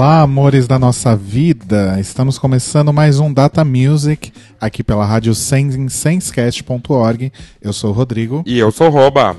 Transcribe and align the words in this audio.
Olá, 0.00 0.22
amores 0.22 0.66
da 0.66 0.78
nossa 0.78 1.14
vida! 1.14 2.00
Estamos 2.00 2.38
começando 2.38 2.90
mais 2.90 3.20
um 3.20 3.30
Data 3.30 3.62
Music 3.62 4.32
aqui 4.58 4.82
pela 4.82 5.04
rádio 5.04 5.34
senscast.org. 5.34 7.30
Eu 7.60 7.70
sou 7.74 7.90
o 7.90 7.92
Rodrigo. 7.92 8.42
E 8.46 8.58
eu 8.58 8.72
sou 8.72 8.86
o 8.86 8.90
Roba. 8.90 9.36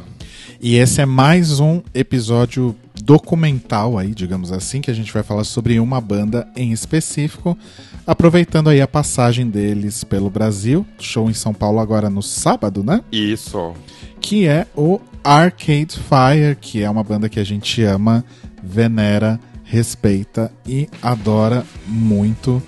E 0.62 0.76
esse 0.76 1.02
é 1.02 1.06
mais 1.08 1.60
um 1.60 1.82
episódio 1.96 2.76
documental 3.04 3.98
aí, 3.98 4.14
digamos 4.14 4.52
assim, 4.52 4.82
que 4.82 4.92
a 4.92 4.94
gente 4.94 5.12
vai 5.12 5.24
falar 5.24 5.46
sobre 5.46 5.80
uma 5.80 6.00
banda 6.00 6.48
em 6.56 6.72
específico, 6.72 7.58
aproveitando 8.06 8.70
aí 8.70 8.82
a 8.82 8.88
passagem 8.88 9.50
deles 9.50 10.04
pelo 10.04 10.30
Brasil, 10.30 10.86
show 11.00 11.28
em 11.28 11.34
São 11.34 11.56
Paulo 11.56 11.80
agora 11.80 12.08
no 12.08 12.22
sábado, 12.22 12.84
né? 12.84 13.02
Isso. 13.12 13.74
Que 14.20 14.46
é 14.46 14.68
o 14.78 15.00
Arcade 15.24 15.98
Fire, 15.98 16.56
que 16.62 16.84
é 16.84 16.90
uma 16.90 17.04
banda 17.04 17.28
que 17.28 17.40
a 17.40 17.44
gente 17.44 17.82
ama, 17.82 18.24
venera, 18.64 19.40
respeita 19.72 20.52
e 20.68 20.90
adora 21.02 21.66
muito. 21.88 22.62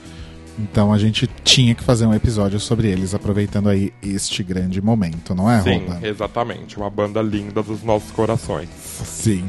Então 0.58 0.94
a 0.94 0.98
gente 0.98 1.28
tinha 1.44 1.76
que 1.76 1.84
fazer 1.84 2.06
um 2.06 2.14
episódio 2.14 2.60
sobre 2.62 2.88
eles, 2.88 3.14
aproveitando 3.14 3.68
aí 3.68 3.92
este 4.02 4.42
grande 4.42 4.82
momento, 4.82 5.36
não 5.36 5.52
é, 5.52 5.62
Sim, 5.62 5.80
Roba? 5.80 6.00
exatamente. 6.08 6.78
Uma 6.78 6.90
banda 6.90 7.22
linda 7.22 7.62
dos 7.62 7.84
nossos 7.84 8.10
corações. 8.12 8.70
Sim. 9.04 9.44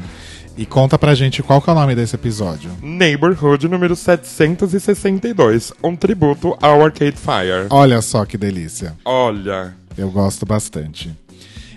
E 0.56 0.64
conta 0.66 0.98
pra 0.98 1.14
gente 1.14 1.42
qual 1.42 1.60
que 1.60 1.68
é 1.68 1.72
o 1.72 1.76
nome 1.76 1.94
desse 1.94 2.14
episódio. 2.16 2.70
Neighborhood 2.82 3.68
número 3.68 3.94
762, 3.94 5.72
um 5.82 5.94
tributo 5.94 6.56
ao 6.60 6.82
Arcade 6.84 7.16
Fire. 7.16 7.66
Olha 7.70 8.00
só 8.02 8.24
que 8.24 8.36
delícia. 8.36 8.94
Olha, 9.04 9.74
Eu 9.96 10.10
gosto 10.10 10.44
bastante. 10.46 11.14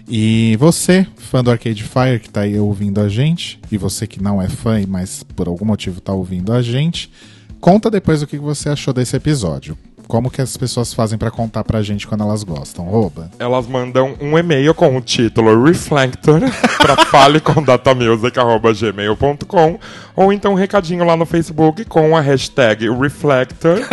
E 0.10 0.56
você, 0.58 1.06
fã 1.18 1.44
do 1.44 1.52
Arcade 1.52 1.84
Fire, 1.84 2.20
que 2.20 2.30
tá 2.30 2.40
aí 2.42 2.58
ouvindo 2.58 3.02
a 3.02 3.10
gente, 3.10 3.60
e 3.70 3.78
você 3.78 4.08
que 4.08 4.24
não 4.24 4.42
é 4.42 4.48
fã, 4.48 4.82
mas 4.88 5.22
por 5.36 5.48
algum 5.48 5.66
motivo 5.66 6.00
tá 6.00 6.14
ouvindo 6.14 6.54
a 6.54 6.62
gente, 6.62 7.12
conta 7.60 7.92
depois 7.92 8.22
o 8.22 8.28
que 8.28 8.38
você 8.38 8.70
achou 8.70 8.94
desse 8.94 9.18
episódio. 9.18 9.78
Como 10.08 10.32
que 10.32 10.42
as 10.42 10.56
pessoas 10.56 10.94
fazem 10.94 11.18
pra 11.18 11.30
contar 11.30 11.66
pra 11.66 11.82
gente 11.82 12.08
quando 12.08 12.24
elas 12.24 12.42
gostam? 12.42 12.86
Rouba. 12.86 13.30
elas 13.38 13.68
mandam 13.68 14.16
um 14.22 14.38
e-mail 14.38 14.74
com 14.74 14.96
o 14.96 15.02
título 15.02 15.62
Reflector 15.66 16.40
pra 16.80 16.96
faleconDatamusic.gmail.com 17.06 19.80
ou 20.16 20.32
então 20.32 20.54
um 20.54 20.56
recadinho 20.56 21.04
lá 21.04 21.18
no 21.18 21.26
Facebook 21.26 21.84
com 21.84 22.16
a 22.16 22.22
hashtag 22.22 22.90
Reflector 22.90 23.80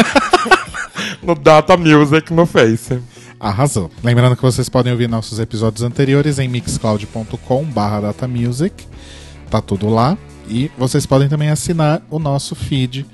no 1.23 1.35
Data 1.35 1.77
Music 1.77 2.33
no 2.33 2.47
Face. 2.47 3.01
Arrasou. 3.45 3.91
Lembrando 4.03 4.37
que 4.37 4.41
vocês 4.41 4.71
podem 4.71 4.91
ouvir 4.91 5.07
nossos 5.07 5.39
episódios 5.39 5.83
anteriores 5.83 6.39
em 6.39 6.49
mixcloud.com 6.49 7.67
datamusic. 8.01 8.87
Tá 9.51 9.61
tudo 9.61 9.91
lá. 9.91 10.17
E 10.49 10.71
vocês 10.79 11.05
podem 11.05 11.29
também 11.29 11.51
assinar 11.51 12.01
o 12.09 12.19
nosso 12.19 12.55
feed 12.55 13.05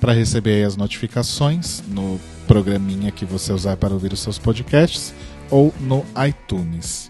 para 0.00 0.12
receber 0.12 0.64
as 0.64 0.76
notificações 0.76 1.84
no 1.86 2.18
programinha 2.48 3.12
que 3.12 3.24
você 3.24 3.52
usar 3.52 3.76
para 3.76 3.94
ouvir 3.94 4.12
os 4.12 4.18
seus 4.18 4.38
podcasts 4.38 5.14
ou 5.50 5.72
no 5.80 6.04
iTunes. 6.26 7.08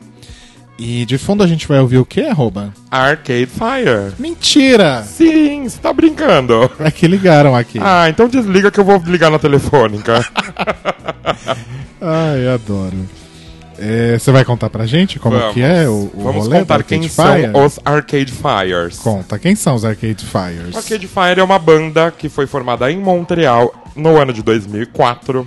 E 0.78 1.06
de 1.06 1.16
fundo 1.16 1.42
a 1.42 1.46
gente 1.46 1.66
vai 1.66 1.80
ouvir 1.80 1.96
o 1.98 2.04
que, 2.04 2.20
arroba? 2.20 2.72
Arcade 2.90 3.46
Fire. 3.46 4.12
Mentira! 4.18 5.02
Sim, 5.04 5.66
você 5.68 5.78
tá 5.78 5.90
brincando. 5.92 6.70
É 6.78 6.90
que 6.90 7.06
ligaram 7.06 7.56
aqui. 7.56 7.78
Ah, 7.80 8.08
então 8.10 8.28
desliga 8.28 8.70
que 8.70 8.78
eu 8.78 8.84
vou 8.84 8.98
ligar 9.06 9.30
na 9.30 9.38
telefônica. 9.38 10.22
Ai, 12.00 12.48
adoro. 12.48 13.06
É, 13.78 14.18
você 14.18 14.30
vai 14.30 14.44
contar 14.44 14.70
pra 14.70 14.86
gente 14.86 15.18
como 15.18 15.38
Vamos. 15.38 15.54
que 15.54 15.60
é 15.62 15.86
o, 15.88 16.10
o 16.14 16.22
Vamos 16.22 16.44
rolê 16.46 16.60
contar 16.60 16.82
quem 16.82 17.02
Fire? 17.02 17.10
são 17.52 17.64
os 17.64 17.80
Arcade 17.84 18.32
Fires. 18.32 18.98
Conta, 18.98 19.38
quem 19.38 19.54
são 19.54 19.74
os 19.74 19.84
Arcade 19.84 20.24
Fires? 20.24 20.74
O 20.74 20.78
Arcade 20.78 21.06
Fire 21.06 21.40
é 21.40 21.42
uma 21.44 21.58
banda 21.58 22.10
que 22.10 22.28
foi 22.28 22.46
formada 22.46 22.90
em 22.90 22.98
Montreal 22.98 23.72
no 23.94 24.16
ano 24.18 24.32
de 24.32 24.42
2004, 24.42 25.46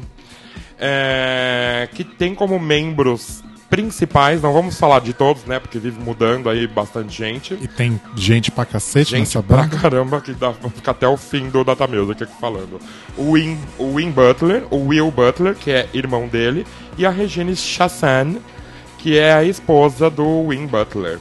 é, 0.80 1.90
que 1.94 2.04
tem 2.04 2.36
como 2.36 2.60
membros 2.60 3.44
principais, 3.69 4.41
não 4.41 4.52
vamos 4.52 4.78
falar 4.80 5.00
de 5.02 5.13
todos, 5.13 5.44
né, 5.46 5.59
porque 5.59 5.78
vive 5.78 6.00
mudando 6.02 6.50
aí 6.50 6.66
bastante 6.68 7.16
gente. 7.16 7.53
E 7.62 7.68
tem 7.68 8.02
gente 8.16 8.50
pra 8.50 8.66
cacete 8.66 9.12
Gente 9.12 9.19
nessa 9.19 9.44
pra 9.44 9.57
banda? 9.57 9.78
caramba 9.78 10.19
que 10.22 10.34
dá 10.34 10.52
pra 10.52 10.69
ficar 10.69 10.91
até 10.91 11.07
o 11.07 11.16
fim 11.16 11.50
do 11.50 11.63
Data 11.63 11.85
Music 11.88 12.24
aqui 12.24 12.34
falando. 12.41 12.80
O 13.16 13.34
Win, 13.34 13.57
o 13.78 13.96
Win 13.96 14.12
Butler, 14.12 14.63
o 14.72 14.88
Will 14.88 15.12
Butler, 15.12 15.56
que 15.56 15.69
é 15.72 15.88
irmão 15.94 16.28
dele, 16.28 16.66
e 16.97 17.06
a 17.06 17.09
Regine 17.12 17.56
Chassan, 17.56 18.38
que 18.97 19.18
é 19.18 19.34
a 19.34 19.44
esposa 19.44 20.09
do 20.09 20.47
Win 20.50 20.66
Butler. 20.66 21.19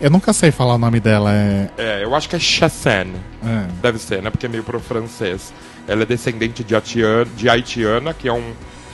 Eu 0.00 0.10
nunca 0.10 0.32
sei 0.32 0.50
falar 0.50 0.74
o 0.74 0.78
nome 0.78 1.00
dela. 1.00 1.32
É... 1.32 1.70
É, 1.78 2.04
eu 2.04 2.14
acho 2.14 2.28
que 2.28 2.36
é 2.36 2.38
Chassan. 2.38 3.06
é. 3.42 3.66
Deve 3.82 3.98
ser, 3.98 4.22
né? 4.22 4.30
Porque 4.30 4.46
é 4.46 4.48
meio 4.48 4.62
pro 4.62 4.78
francês. 4.78 5.52
Ela 5.88 6.02
é 6.02 6.06
descendente 6.06 6.62
de, 6.62 6.74
Haitiana, 6.74 7.24
de 7.36 7.48
Haitiana, 7.48 8.12
que 8.14 8.28
é 8.28 8.32
um, 8.32 8.52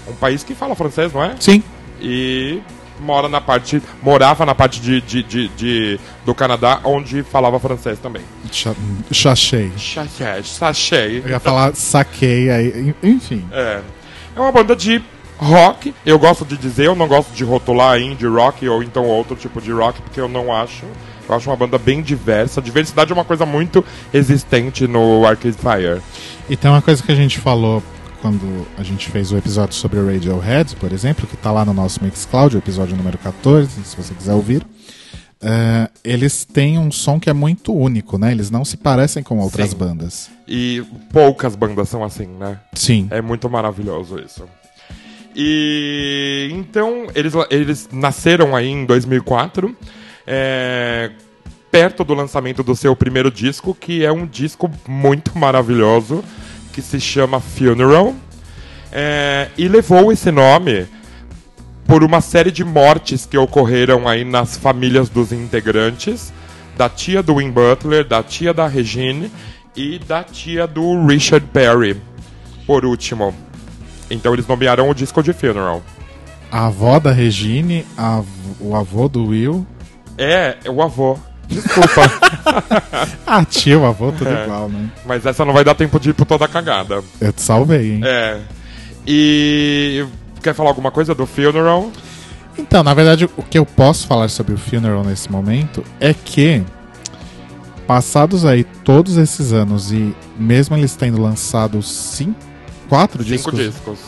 um 0.09 0.13
país 0.15 0.45
que 0.45 0.55
fala 0.55 0.75
francês, 0.75 1.13
não 1.13 1.23
é? 1.25 1.35
Sim. 1.41 1.63
E 2.03 2.61
mora 3.01 3.29
na 3.29 3.41
parte. 3.41 3.83
Morava 4.03 4.45
na 4.45 4.55
parte 4.55 4.81
de, 4.81 5.01
de, 5.01 5.23
de- 5.23 5.49
de- 5.49 6.01
do 6.25 6.35
Canadá, 6.35 6.81
onde 6.85 7.23
falava 7.23 7.59
francês 7.61 7.99
também. 7.99 8.23
Cha- 8.51 8.75
Chachei. 9.11 10.43
Sachê. 10.45 11.23
Eu 11.25 11.31
ia 11.31 11.41
falar 11.41 11.75
saquei 11.75 12.51
aí. 12.51 12.95
Enfim. 13.03 13.45
É. 13.53 13.81
É 14.37 14.41
uma 14.41 14.53
banda 14.53 14.75
de 14.77 15.03
rock. 15.39 15.95
Eu 16.07 16.19
gosto 16.19 16.45
de 16.45 16.57
dizer, 16.57 16.87
eu 16.87 16.95
não 16.95 17.07
gosto 17.09 17.33
de 17.33 17.45
rotular 17.45 17.99
indie 18.01 18.27
rock 18.27 18.69
ou 18.69 18.83
então 18.83 19.05
outro 19.07 19.37
tipo 19.37 19.61
de 19.61 19.73
rock, 19.73 20.01
porque 20.03 20.21
eu 20.21 20.29
não 20.29 20.53
acho. 20.55 20.85
Eu 21.29 21.35
acho 21.37 21.49
uma 21.49 21.57
banda 21.57 21.79
bem 21.79 22.03
diversa. 22.03 22.61
Diversidade 22.61 23.11
é 23.13 23.15
uma 23.15 23.25
coisa 23.25 23.47
muito 23.47 23.85
existente 24.13 24.87
no 24.89 25.25
Arcade 25.27 25.57
Fire. 25.57 26.01
E 26.51 26.57
tem 26.57 26.71
uma 26.71 26.83
coisa 26.83 27.03
que 27.03 27.11
a 27.13 27.15
gente 27.15 27.39
falou 27.39 27.83
quando 28.23 28.65
a 28.79 28.85
gente 28.85 29.11
fez 29.11 29.33
o 29.33 29.37
episódio 29.37 29.75
sobre 29.75 29.99
o 29.99 30.07
Radiohead, 30.07 30.77
por 30.77 30.93
exemplo, 30.93 31.27
que 31.27 31.37
tá 31.37 31.51
lá 31.51 31.65
no 31.65 31.75
nosso 31.75 32.03
Mixcloud, 32.03 32.55
o 32.55 32.59
episódio 32.59 32.97
número 32.97 33.19
14, 33.19 33.83
se 33.85 33.97
você 33.97 34.15
quiser 34.15 34.33
ouvir. 34.33 34.65
É, 35.41 35.91
eles 36.05 36.45
têm 36.45 36.79
um 36.79 36.93
som 36.93 37.19
que 37.19 37.29
é 37.29 37.33
muito 37.33 37.75
único, 37.75 38.17
né? 38.17 38.31
Eles 38.31 38.49
não 38.49 38.65
se 38.65 38.77
parecem 38.77 39.25
com 39.25 39.41
outras 39.41 39.71
Sim. 39.71 39.77
bandas. 39.77 40.31
E 40.47 40.85
poucas 41.13 41.57
bandas 41.57 41.89
são 41.89 42.05
assim, 42.05 42.29
né? 42.29 42.61
Sim. 42.75 43.09
É 43.11 43.21
muito 43.21 43.51
maravilhoso 43.51 44.21
isso. 44.21 44.45
E 45.35 46.49
então 46.53 47.09
eles, 47.17 47.33
eles 47.51 47.89
nasceram 47.91 48.55
aí 48.55 48.69
em 48.69 48.87
2004, 48.87 49.77
é, 50.25 51.11
perto 51.73 52.05
do 52.05 52.15
lançamento 52.15 52.63
do 52.63 52.77
seu 52.77 52.95
primeiro 52.95 53.33
disco, 53.33 53.75
que 53.75 54.05
é 54.05 54.13
um 54.13 54.27
disco 54.27 54.71
muito 54.87 55.37
maravilhoso, 55.37 56.23
que 56.73 56.83
se 56.83 56.99
chama 56.99 57.41
Funeral, 57.41 58.15
é, 58.91 59.49
e 59.57 59.69
levou 59.69 60.13
esse 60.13 60.31
nome 60.31 60.87
por 61.87 62.03
uma 62.03 62.21
série 62.21 62.51
de 62.51 62.65
mortes 62.65 63.27
que 63.27 63.37
ocorreram 63.37 64.09
aí 64.09 64.25
nas 64.25 64.57
famílias 64.57 65.09
dos 65.09 65.33
integrantes, 65.33 66.33
da 66.77 66.89
tia 66.89 67.23
do 67.23 67.37
Win 67.37 67.51
Butler, 67.51 68.07
da 68.07 68.23
tia 68.23 68.55
da 68.55 68.67
Regine 68.67 69.31
e 69.77 69.99
da 69.99 70.23
tia 70.23 70.67
do 70.67 71.07
Richard 71.07 71.47
Perry, 71.53 72.01
por 72.67 72.85
último. 72.85 73.35
Então 74.11 74.33
eles 74.33 74.47
nomearam 74.47 74.89
o 74.89 74.95
disco 74.95 75.23
de 75.23 75.33
Funeral. 75.33 75.83
A 76.51 76.67
avó 76.67 76.99
da 76.99 77.13
Regine, 77.13 77.85
a 77.97 78.23
o 78.61 78.77
avô 78.77 79.09
do 79.09 79.27
Will. 79.27 79.67
É, 80.17 80.57
é 80.65 80.71
o 80.71 80.83
avô. 80.83 81.19
Desculpa, 81.53 82.03
Ah, 83.27 83.45
tio, 83.45 83.85
avô, 83.85 84.13
tudo 84.13 84.29
É. 84.31 84.45
igual, 84.45 84.69
né? 84.69 84.89
mas 85.07 85.25
essa 85.27 85.45
não 85.45 85.53
vai 85.53 85.65
dar 85.65 85.75
tempo 85.75 85.99
de 86.01 86.11
ir 86.11 86.13
por 86.15 86.25
toda 86.27 86.45
a 86.45 86.49
cagada. 86.49 87.03
Eu 87.21 87.33
te 87.33 87.43
salvei, 87.43 87.93
hein? 87.95 88.01
É. 88.05 88.41
E. 89.07 90.05
Quer 90.43 90.55
falar 90.55 90.71
alguma 90.71 90.91
coisa 90.91 91.15
do 91.15 91.25
Funeral? 91.27 91.91
Então, 92.59 92.83
na 92.83 92.93
verdade, 92.93 93.25
o 93.37 93.43
que 93.43 93.57
eu 93.59 93.65
posso 93.65 94.07
falar 94.07 94.29
sobre 94.29 94.55
o 94.55 94.59
Funeral 94.59 95.05
nesse 95.05 95.31
momento 95.31 95.83
é 96.01 96.13
que, 96.13 96.63
passados 97.87 98.45
aí 98.45 98.65
todos 98.65 99.17
esses 99.17 99.53
anos 99.53 99.93
e 99.93 100.15
mesmo 100.37 100.77
eles 100.77 100.95
tendo 100.97 101.21
lançado 101.23 101.81
cinco, 101.83 102.35
quatro 102.89 103.23
Cinco 103.23 103.53
discos. 103.53 103.59
discos. 103.59 103.99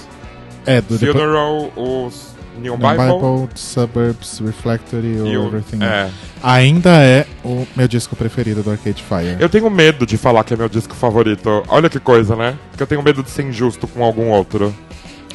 É, 0.66 0.80
do 0.80 0.98
depois, 0.98 1.12
Funeral, 1.12 1.72
os 1.76 2.33
New 2.58 2.76
New 2.76 2.76
Bible, 2.76 2.96
Bible, 3.14 3.48
Suburbs, 3.54 4.38
Reflectory 4.38 5.06
e 5.16 5.20
o. 5.36 5.46
Everything. 5.46 5.82
É. 5.82 6.10
Ainda 6.42 6.90
é 7.02 7.26
o 7.44 7.66
meu 7.76 7.88
disco 7.88 8.14
preferido 8.16 8.62
do 8.62 8.70
Arcade 8.70 9.02
Fire. 9.02 9.36
Eu 9.40 9.48
tenho 9.48 9.68
medo 9.70 10.06
de 10.06 10.16
falar 10.16 10.44
que 10.44 10.54
é 10.54 10.56
meu 10.56 10.68
disco 10.68 10.94
favorito. 10.94 11.62
Olha 11.68 11.88
que 11.90 11.98
coisa, 11.98 12.36
né? 12.36 12.56
Porque 12.70 12.82
eu 12.82 12.86
tenho 12.86 13.02
medo 13.02 13.22
de 13.22 13.30
ser 13.30 13.44
injusto 13.44 13.86
com 13.88 14.04
algum 14.04 14.28
outro. 14.30 14.74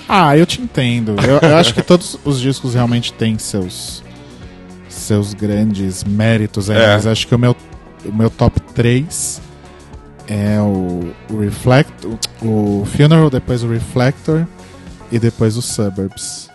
Ah, 0.08 0.36
eu 0.38 0.46
te 0.46 0.62
entendo. 0.62 1.16
Eu, 1.24 1.50
eu 1.50 1.56
acho 1.58 1.74
que 1.74 1.82
todos 1.84 2.18
os 2.26 2.40
discos 2.40 2.74
realmente 2.74 3.14
têm 3.14 3.38
seus 3.38 4.04
seus 4.88 5.34
grandes 5.34 6.04
méritos 6.04 6.70
aí, 6.70 6.78
É. 6.78 6.88
mas 6.96 7.06
acho 7.08 7.28
que 7.28 7.34
o 7.36 7.40
meu, 7.40 7.56
o 8.06 8.12
meu 8.12 8.30
top 8.30 8.60
3 8.74 9.40
é 10.28 10.60
o, 10.60 11.12
o 11.32 11.40
Reflect, 11.40 11.92
o, 12.42 12.82
o 12.82 12.86
Funeral, 12.86 13.30
depois 13.30 13.64
o 13.64 13.68
Reflector 13.70 14.46
e 15.12 15.18
depois 15.20 15.58
o 15.58 15.62
Suburbs, 15.62 16.49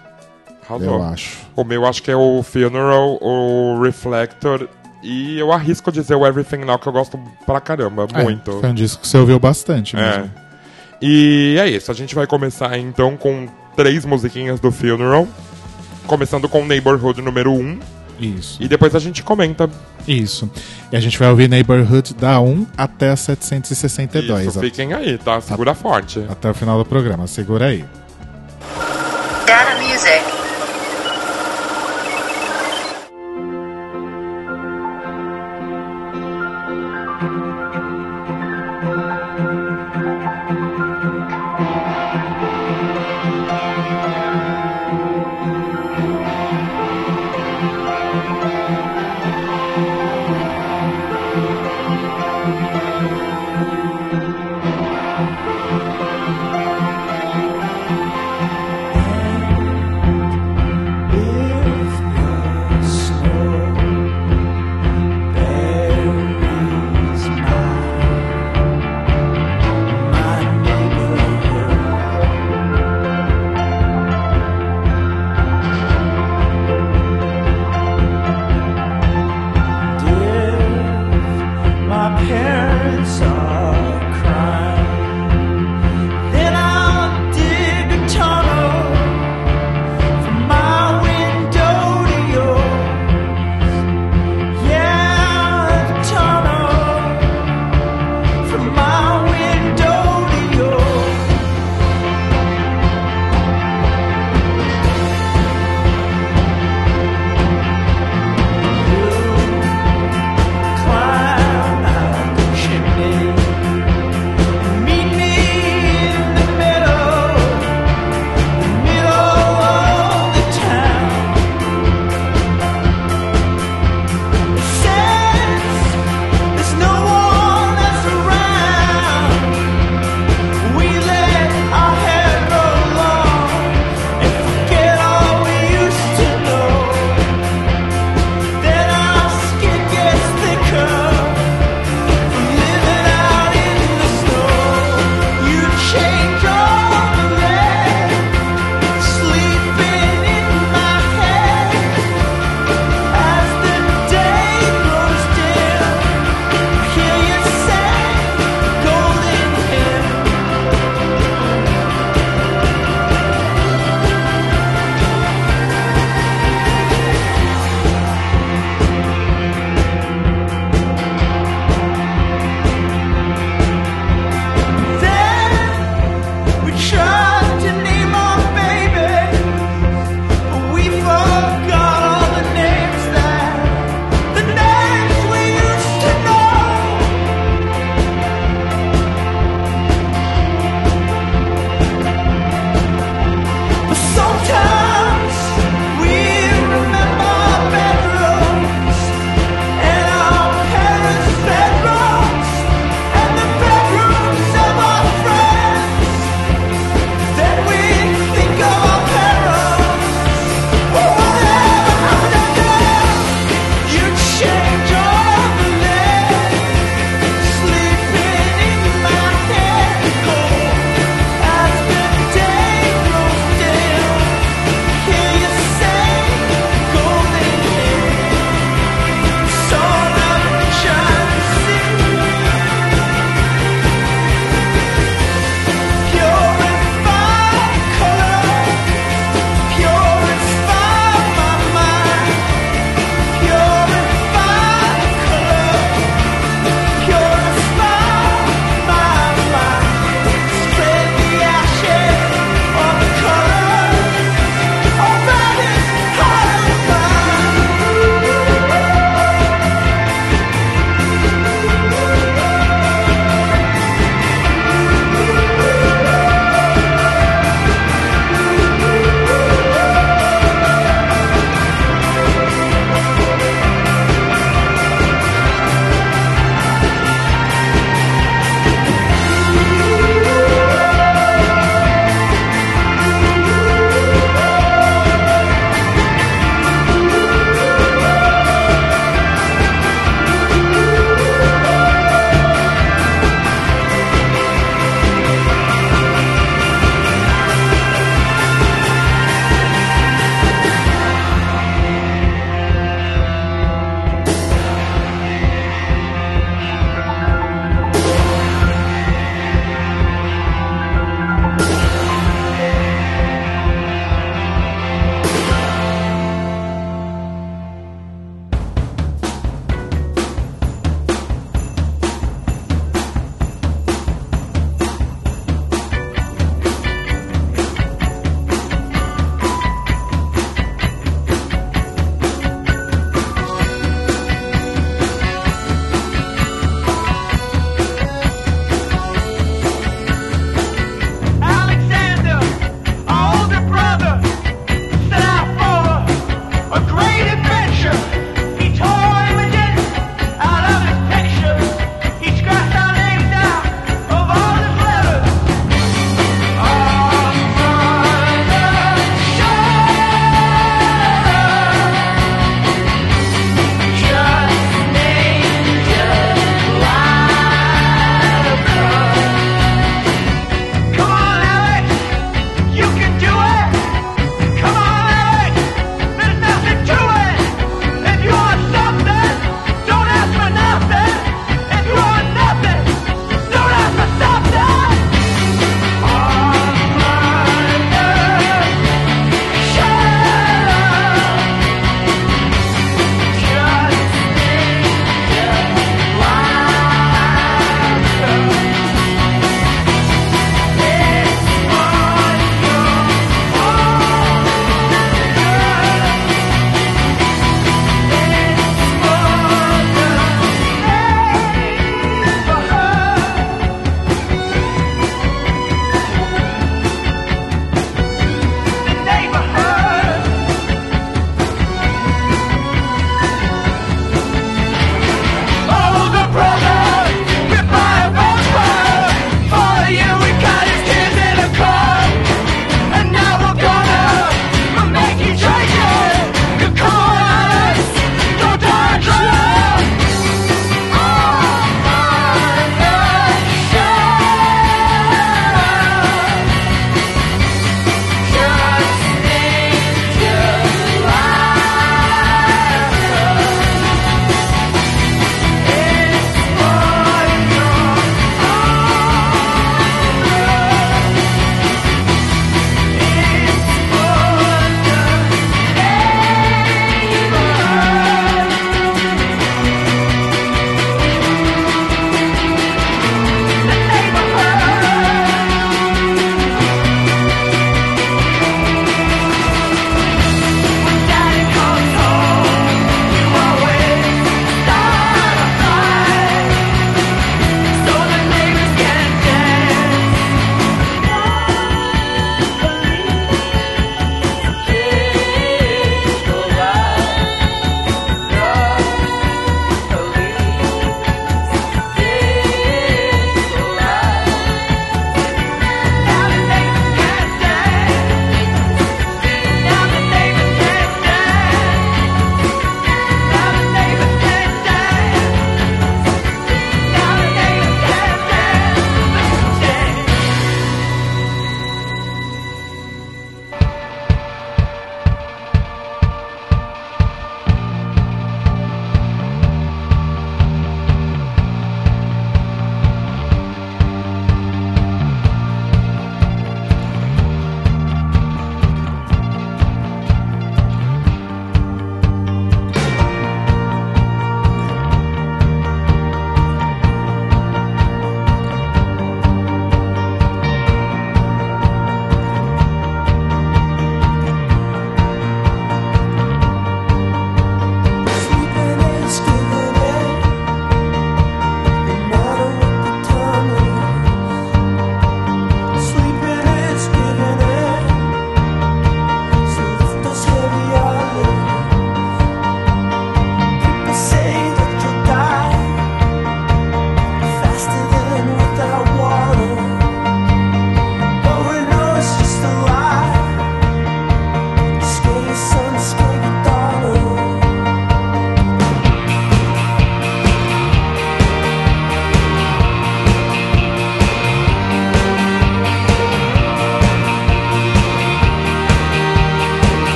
Arrasou. 0.69 0.95
eu 0.95 1.03
acho. 1.03 1.39
O 1.57 1.65
meu 1.65 1.85
acho 1.87 2.03
que 2.03 2.11
é 2.11 2.17
o 2.17 2.43
Funeral, 2.43 3.19
o 3.21 3.81
Reflector 3.83 4.69
E 5.03 5.39
eu 5.39 5.53
arrisco 5.53 5.93
dizer 5.93 6.15
o 6.15 6.27
Everything 6.27 6.65
Now 6.65 6.79
que 6.79 6.87
eu 6.87 6.93
gosto 6.93 7.19
pra 7.45 7.61
caramba, 7.61 8.07
É, 8.15 8.23
muito. 8.23 8.53
foi 8.61 8.71
um 8.71 8.75
disco 8.75 9.03
que 9.03 9.09
você 9.09 9.19
ouviu 9.19 9.39
bastante 9.39 9.95
É. 9.97 10.01
mesmo. 10.19 10.31
E 11.03 11.57
é 11.61 11.69
isso, 11.69 11.91
a 11.91 11.95
gente 11.95 12.15
vai 12.15 12.27
começar 12.27 12.79
então 12.79 13.17
com 13.17 13.47
três 13.77 14.05
musiquinhas 14.07 14.59
do 14.61 14.71
Funeral. 14.73 15.29
Começando 16.07 16.49
com 16.49 16.65
Neighborhood 16.65 17.21
número 17.21 17.53
1. 17.53 17.57
Um, 17.61 17.79
Isso. 18.21 18.63
e 18.63 18.69
depois 18.69 18.95
a 18.95 18.99
gente 18.99 19.23
comenta. 19.23 19.69
Isso. 20.07 20.51
E 20.93 20.97
a 20.97 21.01
gente 21.01 21.19
vai 21.19 21.29
ouvir 21.29 21.49
Neighborhood 21.49 22.15
da 22.15 22.41
1 22.41 22.67
até 22.77 23.11
a 23.11 23.17
762. 23.17 24.47
Isso, 24.49 24.61
fiquem 24.61 24.93
aí, 24.95 25.19
tá? 25.19 25.41
Segura 25.41 25.75
forte. 25.75 26.25
Até 26.29 26.51
o 26.51 26.55
final 26.55 26.79
do 26.79 26.85
programa. 26.85 27.27
Segura 27.27 27.67
aí. 27.67 27.85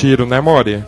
Tiro, 0.00 0.24
né, 0.24 0.40
Mori? 0.40 0.82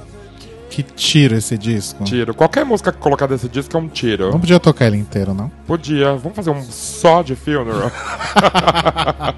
Que 0.71 0.83
tiro 0.83 1.35
esse 1.35 1.59
disco. 1.59 2.03
Tiro. 2.03 2.33
Qualquer 2.33 2.65
música 2.65 2.91
que 2.91 2.97
colocar 2.97 3.27
desse 3.27 3.47
disco 3.47 3.77
é 3.77 3.81
um 3.81 3.89
tiro. 3.89 4.31
Não 4.31 4.41
podia 4.41 4.59
tocar 4.59 4.87
ele 4.87 4.97
inteiro, 4.97 5.35
não? 5.35 5.51
Podia. 5.67 6.15
Vamos 6.15 6.35
fazer 6.35 6.49
um 6.49 6.63
só 6.63 7.21
de 7.23 7.37
funeral. 7.37 7.93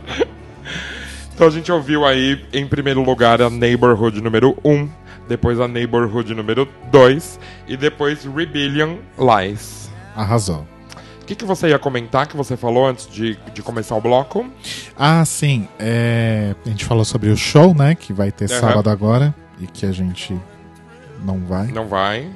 então 1.35 1.49
a 1.49 1.51
gente 1.51 1.73
ouviu 1.73 2.07
aí, 2.07 2.41
em 2.53 2.69
primeiro 2.69 3.03
lugar, 3.03 3.43
a 3.43 3.51
Neighborhood 3.51 4.21
número 4.21 4.57
1, 4.65 4.89
depois 5.29 5.59
a 5.59 5.67
Neighborhood 5.67 6.33
número 6.37 6.69
2 6.93 7.41
e 7.67 7.77
depois 7.77 8.25
Rebellion 8.25 8.99
Lies. 9.19 9.91
Arrasou. 10.15 10.65
O 11.21 11.27
que, 11.27 11.35
que 11.35 11.45
você 11.45 11.71
ia 11.71 11.81
comentar 11.81 12.29
que 12.29 12.37
você 12.37 12.57
falou 12.57 12.87
antes 12.87 13.09
de, 13.09 13.37
de 13.53 13.61
começar 13.61 13.97
o 13.97 14.01
bloco? 14.01 14.47
Ah, 14.97 15.25
sim. 15.25 15.67
é, 15.81 16.55
A 16.65 16.69
gente 16.69 16.85
falou 16.85 17.05
sobre 17.05 17.31
o 17.31 17.37
show, 17.37 17.75
né? 17.75 17.97
Que 17.97 18.13
vai 18.13 18.31
ter 18.31 18.49
Aham. 18.53 18.61
sábado 18.61 18.89
agora. 18.89 19.35
E 19.61 19.67
que 19.67 19.87
a 19.87 19.93
gente 19.93 20.37
não 21.25 21.39
vai. 21.41 21.69
Não 21.69 21.87
vai. 21.87 22.29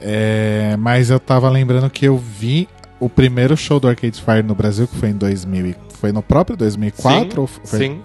É, 0.00 0.76
mas 0.78 1.10
eu 1.10 1.18
tava 1.20 1.48
lembrando 1.48 1.88
que 1.88 2.04
eu 2.06 2.16
vi 2.18 2.68
o 3.00 3.08
primeiro 3.08 3.56
show 3.56 3.80
do 3.80 3.88
Arcade 3.88 4.20
Fire 4.20 4.42
no 4.42 4.54
Brasil, 4.54 4.86
que 4.86 4.96
foi 4.96 5.10
em 5.10 5.16
2000. 5.16 5.66
e- 5.66 5.76
Foi 6.00 6.10
no 6.12 6.22
próprio 6.22 6.56
2004? 6.56 7.46
sim, 7.46 7.60
foi- 7.64 7.78
sim. 7.78 8.00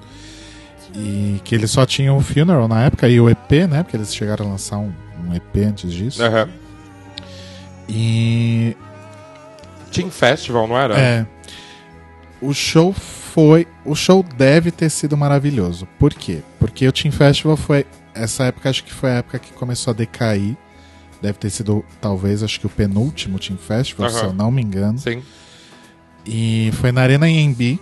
E 0.96 1.42
que 1.44 1.54
eles 1.56 1.70
só 1.72 1.86
tinham 1.86 2.18
o 2.18 2.22
Funeral 2.22 2.68
na 2.68 2.84
época 2.86 3.08
e 3.10 3.20
o 3.20 3.30
EP, 3.30 3.68
né? 3.68 3.84
Porque 3.84 3.98
eles 3.98 4.14
chegaram 4.16 4.46
a 4.48 4.50
lançar 4.52 4.78
um, 4.78 4.92
um 5.28 5.34
EP 5.36 5.58
antes 5.68 5.92
disso. 5.92 6.24
Aham. 6.24 6.48
E 7.90 8.76
Team 9.92 10.10
Festival, 10.10 10.68
não 10.68 10.78
era? 10.78 10.98
É. 11.00 11.26
O 12.42 12.54
show 12.54 12.94
foi. 12.94 13.68
O 13.86 13.96
show 13.96 14.24
deve 14.36 14.72
ter 14.72 14.90
sido 14.90 15.16
maravilhoso. 15.18 15.88
Por 15.98 16.14
quê? 16.14 16.42
Porque 16.60 16.88
o 16.88 16.92
Team 16.92 17.12
Festival 17.12 17.58
foi. 17.58 17.86
Essa 18.18 18.46
época 18.46 18.70
acho 18.70 18.84
que 18.84 18.94
foi 18.94 19.12
a 19.12 19.16
época 19.16 19.40
que 19.40 19.54
começou 19.54 19.92
a 19.92 19.96
decair. 19.96 20.56
Deve 21.22 21.38
ter 21.40 21.50
sido, 21.50 21.84
talvez, 22.00 22.44
acho 22.44 22.60
que 22.60 22.68
o 22.68 22.70
penúltimo 22.70 23.40
Team 23.40 23.58
Festival, 23.58 24.10
se 24.10 24.24
eu 24.24 24.34
não 24.34 24.52
me 24.52 24.62
engano. 24.62 25.00
Sim. 25.00 25.24
E 26.26 26.72
foi 26.74 26.92
na 26.92 27.02
Arena 27.02 27.28
Embi. 27.28 27.80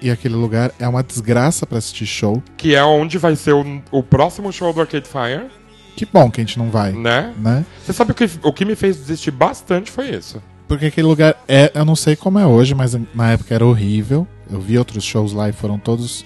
E 0.00 0.10
aquele 0.10 0.34
lugar 0.34 0.72
é 0.78 0.86
uma 0.86 1.02
desgraça 1.02 1.66
pra 1.66 1.78
assistir 1.78 2.06
show. 2.06 2.42
Que 2.56 2.74
é 2.74 2.84
onde 2.84 3.18
vai 3.18 3.34
ser 3.34 3.52
o, 3.52 3.82
o 3.90 4.02
próximo 4.02 4.52
show 4.52 4.72
do 4.72 4.80
Arcade 4.80 5.08
Fire, 5.08 5.48
Que 5.96 6.06
bom 6.06 6.30
que 6.30 6.40
a 6.40 6.44
gente 6.44 6.56
não 6.56 6.70
vai, 6.70 6.92
né? 6.92 7.34
né? 7.36 7.66
Você 7.84 7.92
sabe 7.92 8.12
o 8.12 8.14
que, 8.14 8.30
o 8.42 8.52
que 8.52 8.64
me 8.64 8.76
fez 8.76 8.96
desistir 8.96 9.32
bastante 9.32 9.90
foi 9.90 10.10
isso. 10.10 10.40
Porque 10.68 10.86
aquele 10.86 11.06
lugar 11.06 11.42
é, 11.48 11.72
eu 11.74 11.84
não 11.84 11.96
sei 11.96 12.14
como 12.14 12.38
é 12.38 12.46
hoje, 12.46 12.74
mas 12.74 12.94
na 13.14 13.32
época 13.32 13.54
era 13.54 13.66
horrível. 13.66 14.26
Eu 14.50 14.60
vi 14.60 14.78
outros 14.78 15.02
shows 15.02 15.32
lá 15.32 15.48
e 15.48 15.52
foram 15.52 15.78
todos 15.78 16.24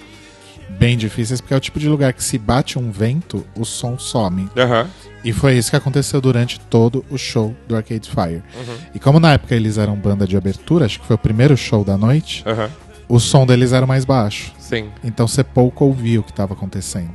bem 0.69 0.97
difíceis, 0.97 1.39
porque 1.39 1.53
é 1.53 1.57
o 1.57 1.59
tipo 1.59 1.79
de 1.79 1.87
lugar 1.87 2.13
que 2.13 2.23
se 2.23 2.37
bate 2.37 2.77
um 2.79 2.91
vento, 2.91 3.45
o 3.55 3.63
som 3.65 3.97
some. 3.97 4.49
Aham. 4.57 4.89
E 5.23 5.31
foi 5.31 5.57
isso 5.57 5.69
que 5.69 5.75
aconteceu 5.77 6.19
durante 6.19 6.59
todo 6.59 7.05
o 7.09 7.17
show 7.17 7.55
do 7.67 7.75
Arcade 7.75 8.09
Fire. 8.09 8.43
Uhum. 8.55 8.77
E 8.93 8.99
como 8.99 9.19
na 9.19 9.33
época 9.33 9.55
eles 9.55 9.77
eram 9.77 9.95
banda 9.95 10.27
de 10.27 10.35
abertura, 10.35 10.85
acho 10.85 10.99
que 10.99 11.05
foi 11.07 11.15
o 11.15 11.19
primeiro 11.19 11.55
show 11.55 11.83
da 11.85 11.97
noite, 11.97 12.43
Aham. 12.45 12.69
o 13.07 13.19
som 13.19 13.45
deles 13.45 13.71
era 13.71 13.87
mais 13.87 14.03
baixo. 14.03 14.51
Sim. 14.59 14.89
Então 15.03 15.27
você 15.27 15.43
pouco 15.43 15.85
ouvia 15.85 16.19
o 16.19 16.23
que 16.23 16.31
estava 16.31 16.53
acontecendo. 16.53 17.13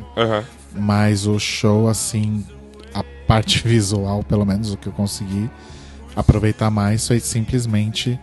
Mas 0.74 1.26
o 1.26 1.38
show, 1.38 1.88
assim, 1.88 2.46
a 2.94 3.02
parte 3.26 3.62
visual, 3.68 4.22
pelo 4.22 4.46
menos 4.46 4.72
o 4.72 4.76
que 4.78 4.86
eu 4.86 4.92
consegui 4.92 5.50
aproveitar 6.16 6.70
mais, 6.70 7.06
foi 7.06 7.20
simplesmente 7.20 8.18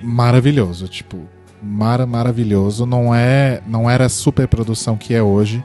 maravilhoso. 0.00 0.86
Tipo, 0.88 1.28
mara 1.62 2.06
maravilhoso. 2.06 2.86
Não, 2.86 3.14
é, 3.14 3.60
não 3.66 3.88
era 3.88 4.06
a 4.06 4.08
super 4.08 4.46
produção 4.48 4.96
que 4.96 5.14
é 5.14 5.22
hoje, 5.22 5.62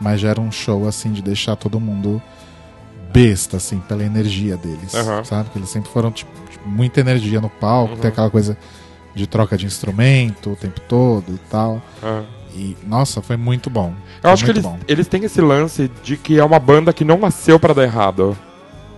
mas 0.00 0.20
já 0.20 0.30
era 0.30 0.40
um 0.40 0.50
show, 0.52 0.86
assim, 0.88 1.12
de 1.12 1.22
deixar 1.22 1.56
todo 1.56 1.78
mundo 1.80 2.20
besta, 3.12 3.56
assim, 3.56 3.78
pela 3.80 4.04
energia 4.04 4.56
deles. 4.56 4.94
Aham. 4.94 5.24
Sabe? 5.24 5.50
Que 5.50 5.58
eles 5.58 5.68
sempre 5.68 5.90
foram, 5.90 6.10
tipo, 6.10 6.30
tipo, 6.50 6.68
muita 6.68 7.00
energia 7.00 7.40
no 7.40 7.48
palco, 7.50 7.94
Uhum. 7.94 8.00
tem 8.00 8.08
aquela 8.10 8.30
coisa 8.30 8.56
de 9.14 9.26
troca 9.26 9.56
de 9.56 9.66
instrumento 9.66 10.50
o 10.52 10.56
tempo 10.56 10.80
todo 10.82 11.24
e 11.34 11.38
tal. 11.50 11.82
aham. 12.02 12.24
E, 12.52 12.76
nossa, 12.84 13.22
foi 13.22 13.36
muito 13.36 13.70
bom. 13.70 13.92
Eu 14.16 14.22
Foi 14.22 14.30
acho 14.32 14.44
que 14.44 14.50
eles, 14.50 14.62
bom. 14.64 14.76
eles 14.88 15.06
têm 15.06 15.22
esse 15.22 15.40
lance 15.40 15.88
de 16.02 16.16
que 16.16 16.36
é 16.36 16.44
uma 16.44 16.58
banda 16.58 16.92
que 16.92 17.04
não 17.04 17.16
nasceu 17.16 17.60
pra 17.60 17.72
dar 17.72 17.84
errado. 17.84 18.36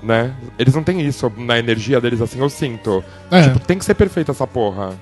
Né? 0.03 0.33
Eles 0.59 0.75
não 0.75 0.83
têm 0.83 1.03
isso 1.07 1.31
na 1.37 1.59
energia 1.59 2.01
deles 2.01 2.23
assim, 2.23 2.39
eu 2.41 2.49
sinto. 2.49 3.05
É. 3.31 3.43
Tipo, 3.43 3.59
tem 3.61 3.77
que 3.79 3.85
ser 3.85 3.93
perfeita 3.95 4.33
essa 4.33 4.47
porra. 4.47 4.95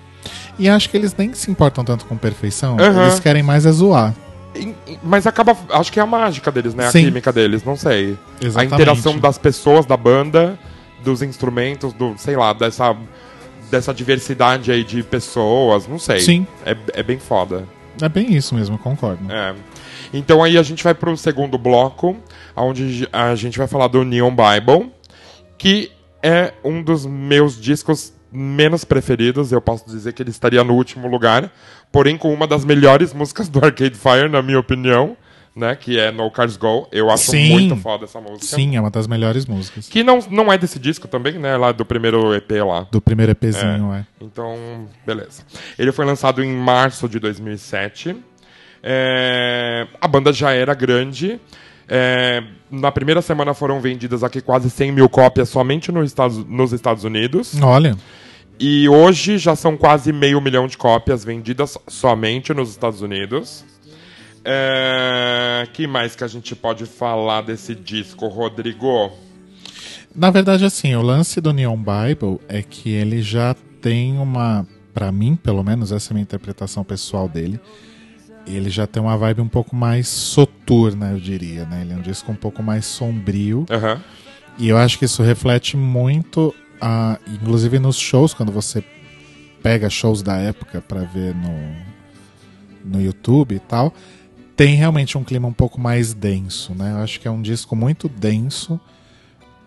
E 0.60 0.68
acho 0.68 0.90
que 0.90 0.96
eles 0.96 1.16
nem 1.16 1.32
se 1.32 1.50
importam 1.50 1.82
tanto 1.82 2.04
com 2.04 2.18
perfeição. 2.18 2.76
Aham. 2.78 3.04
Eles 3.04 3.18
querem 3.18 3.42
mais 3.42 3.64
é 3.64 3.72
zoar. 3.72 4.14
Mas 5.02 5.26
acaba. 5.26 5.56
Acho 5.70 5.90
que 5.90 5.98
é 5.98 6.02
a 6.02 6.06
mágica 6.06 6.52
deles, 6.52 6.74
né? 6.74 6.86
A 6.86 6.90
Sim. 6.90 7.06
química 7.06 7.32
deles, 7.32 7.64
não 7.64 7.76
sei. 7.76 8.18
Exatamente. 8.42 8.72
A 8.72 8.76
interação 8.76 9.18
das 9.18 9.38
pessoas 9.38 9.86
da 9.86 9.96
banda, 9.96 10.58
dos 11.02 11.22
instrumentos, 11.22 11.94
do, 11.94 12.14
sei 12.18 12.36
lá, 12.36 12.52
dessa, 12.52 12.94
dessa 13.70 13.94
diversidade 13.94 14.70
aí 14.70 14.84
de 14.84 15.02
pessoas, 15.02 15.88
não 15.88 15.98
sei. 15.98 16.20
Sim. 16.20 16.46
É, 16.66 16.76
é 16.92 17.02
bem 17.02 17.18
foda. 17.18 17.66
É 18.02 18.08
bem 18.08 18.34
isso 18.34 18.54
mesmo, 18.54 18.74
eu 18.74 18.78
concordo. 18.78 19.32
É. 19.32 19.54
Então 20.12 20.42
aí 20.44 20.58
a 20.58 20.62
gente 20.62 20.84
vai 20.84 20.92
pro 20.92 21.16
segundo 21.16 21.56
bloco, 21.56 22.14
onde 22.54 23.08
a 23.10 23.34
gente 23.34 23.56
vai 23.56 23.66
falar 23.66 23.88
do 23.88 24.04
Neon 24.04 24.30
Bible, 24.34 24.92
que 25.56 25.90
é 26.22 26.52
um 26.62 26.82
dos 26.82 27.06
meus 27.06 27.58
discos 27.58 28.12
menos 28.32 28.84
preferidos. 28.84 29.52
Eu 29.52 29.60
posso 29.60 29.86
dizer 29.86 30.12
que 30.12 30.22
ele 30.22 30.30
estaria 30.30 30.62
no 30.64 30.74
último 30.74 31.08
lugar, 31.08 31.50
porém 31.90 32.16
com 32.16 32.32
uma 32.32 32.46
das 32.46 32.64
melhores 32.64 33.12
músicas 33.12 33.48
do 33.48 33.64
Arcade 33.64 33.94
Fire, 33.96 34.28
na 34.28 34.42
minha 34.42 34.58
opinião, 34.58 35.16
né? 35.54 35.74
Que 35.74 35.98
é 35.98 36.10
No 36.10 36.30
Cars 36.30 36.56
Go. 36.56 36.88
Eu 36.92 37.10
acho 37.10 37.30
Sim. 37.30 37.50
muito 37.50 37.76
foda 37.76 38.04
essa 38.04 38.20
música. 38.20 38.56
Sim, 38.56 38.76
é 38.76 38.80
uma 38.80 38.90
das 38.90 39.06
melhores 39.06 39.46
músicas. 39.46 39.88
Que 39.88 40.02
não, 40.02 40.20
não 40.30 40.52
é 40.52 40.56
desse 40.56 40.78
disco 40.78 41.08
também, 41.08 41.34
né? 41.38 41.56
Lá 41.56 41.72
do 41.72 41.84
primeiro 41.84 42.34
EP 42.34 42.50
lá. 42.66 42.86
Do 42.90 43.00
primeiro 43.00 43.32
EPzinho, 43.32 43.92
é. 43.92 44.06
Então, 44.20 44.88
beleza. 45.06 45.42
Ele 45.78 45.92
foi 45.92 46.04
lançado 46.04 46.42
em 46.42 46.52
março 46.52 47.08
de 47.08 47.18
2007. 47.18 48.16
É, 48.82 49.86
a 50.00 50.08
banda 50.08 50.32
já 50.32 50.52
era 50.52 50.72
grande. 50.74 51.40
É, 51.92 52.42
na 52.70 52.92
primeira 52.92 53.20
semana 53.20 53.52
foram 53.52 53.80
vendidas 53.80 54.22
aqui 54.22 54.40
quase 54.40 54.70
100 54.70 54.92
mil 54.92 55.08
cópias 55.08 55.48
somente 55.48 55.90
nos 55.90 56.06
Estados, 56.06 56.46
nos 56.46 56.72
Estados 56.72 57.02
Unidos. 57.02 57.60
Olha, 57.60 57.96
E 58.62 58.86
hoje 58.90 59.38
já 59.38 59.56
são 59.56 59.74
quase 59.74 60.12
meio 60.12 60.38
milhão 60.38 60.66
de 60.66 60.76
cópias 60.76 61.24
vendidas 61.24 61.78
somente 61.88 62.52
nos 62.52 62.68
Estados 62.68 63.00
Unidos. 63.00 63.64
É, 64.44 65.66
que 65.72 65.86
mais 65.86 66.14
que 66.14 66.22
a 66.22 66.28
gente 66.28 66.54
pode 66.54 66.84
falar 66.84 67.40
desse 67.40 67.74
disco, 67.74 68.28
Rodrigo? 68.28 69.10
na 70.14 70.30
verdade, 70.30 70.64
assim, 70.64 70.94
o 70.94 71.02
lance 71.02 71.40
do 71.40 71.52
Neon 71.52 71.76
Bible 71.76 72.38
é 72.48 72.62
que 72.62 72.90
ele 72.90 73.22
já 73.22 73.54
tem 73.80 74.18
uma. 74.18 74.66
Pra 74.92 75.10
mim, 75.12 75.36
pelo 75.36 75.62
menos, 75.62 75.92
essa 75.92 76.10
é 76.10 76.12
a 76.12 76.14
minha 76.14 76.22
interpretação 76.22 76.82
pessoal 76.84 77.28
dele. 77.28 77.58
Ele 78.46 78.68
já 78.68 78.86
tem 78.86 79.00
uma 79.00 79.16
vibe 79.16 79.40
um 79.40 79.48
pouco 79.48 79.74
mais 79.74 80.08
soturna, 80.08 81.12
eu 81.12 81.18
diria, 81.18 81.64
né? 81.64 81.82
Ele 81.82 81.92
é 81.92 81.96
um 81.96 82.02
disco 82.02 82.30
um 82.30 82.36
pouco 82.36 82.62
mais 82.62 82.84
sombrio. 82.84 83.64
Aham. 83.70 84.02
E 84.58 84.68
eu 84.68 84.76
acho 84.76 84.98
que 84.98 85.04
isso 85.04 85.22
reflete 85.22 85.76
muito, 85.76 86.54
a, 86.80 87.18
inclusive 87.26 87.78
nos 87.78 87.96
shows, 87.98 88.34
quando 88.34 88.52
você 88.52 88.82
pega 89.62 89.90
shows 89.90 90.22
da 90.22 90.36
época 90.36 90.80
pra 90.80 91.02
ver 91.02 91.34
no, 91.34 91.74
no 92.84 93.00
YouTube 93.02 93.54
e 93.54 93.58
tal, 93.58 93.92
tem 94.56 94.74
realmente 94.74 95.16
um 95.16 95.24
clima 95.24 95.48
um 95.48 95.52
pouco 95.52 95.80
mais 95.80 96.12
denso, 96.12 96.74
né? 96.74 96.92
Eu 96.92 96.98
acho 96.98 97.20
que 97.20 97.28
é 97.28 97.30
um 97.30 97.42
disco 97.42 97.76
muito 97.76 98.08
denso 98.08 98.80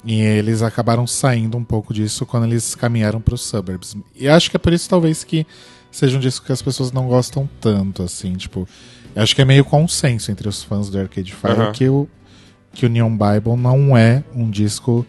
e 0.05 0.19
eles 0.19 0.61
acabaram 0.61 1.07
saindo 1.07 1.57
um 1.57 1.63
pouco 1.63 1.93
disso 1.93 2.25
quando 2.25 2.45
eles 2.45 2.75
caminharam 2.75 3.21
para 3.21 3.35
os 3.35 3.41
suburbs. 3.41 3.95
E 4.15 4.27
acho 4.27 4.49
que 4.49 4.57
é 4.57 4.59
por 4.59 4.73
isso 4.73 4.89
talvez 4.89 5.23
que 5.23 5.47
seja 5.89 6.17
um 6.17 6.19
disco 6.19 6.45
que 6.45 6.51
as 6.51 6.61
pessoas 6.61 6.91
não 6.91 7.07
gostam 7.07 7.49
tanto, 7.61 8.03
assim, 8.03 8.33
tipo. 8.33 8.67
Acho 9.15 9.35
que 9.35 9.43
é 9.43 9.45
meio 9.45 9.63
consenso 9.63 10.31
entre 10.31 10.49
os 10.49 10.63
fãs 10.63 10.89
do 10.89 10.97
Arcade 10.97 11.33
Fire 11.33 11.53
Aham. 11.53 11.71
que, 11.71 11.87
o, 11.87 12.07
que 12.73 12.85
o 12.85 12.89
Neon 12.89 13.11
Bible 13.11 13.55
não 13.55 13.95
é 13.95 14.23
um 14.33 14.49
disco 14.49 15.05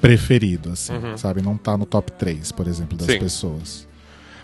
preferido, 0.00 0.70
assim, 0.72 0.92
sabe? 1.16 1.42
Não 1.42 1.56
tá 1.56 1.76
no 1.76 1.84
top 1.86 2.12
3, 2.12 2.52
por 2.52 2.66
exemplo, 2.66 2.96
das 2.96 3.06
Uhum. 3.08 3.14
Sim. 3.14 3.18
pessoas. 3.20 3.88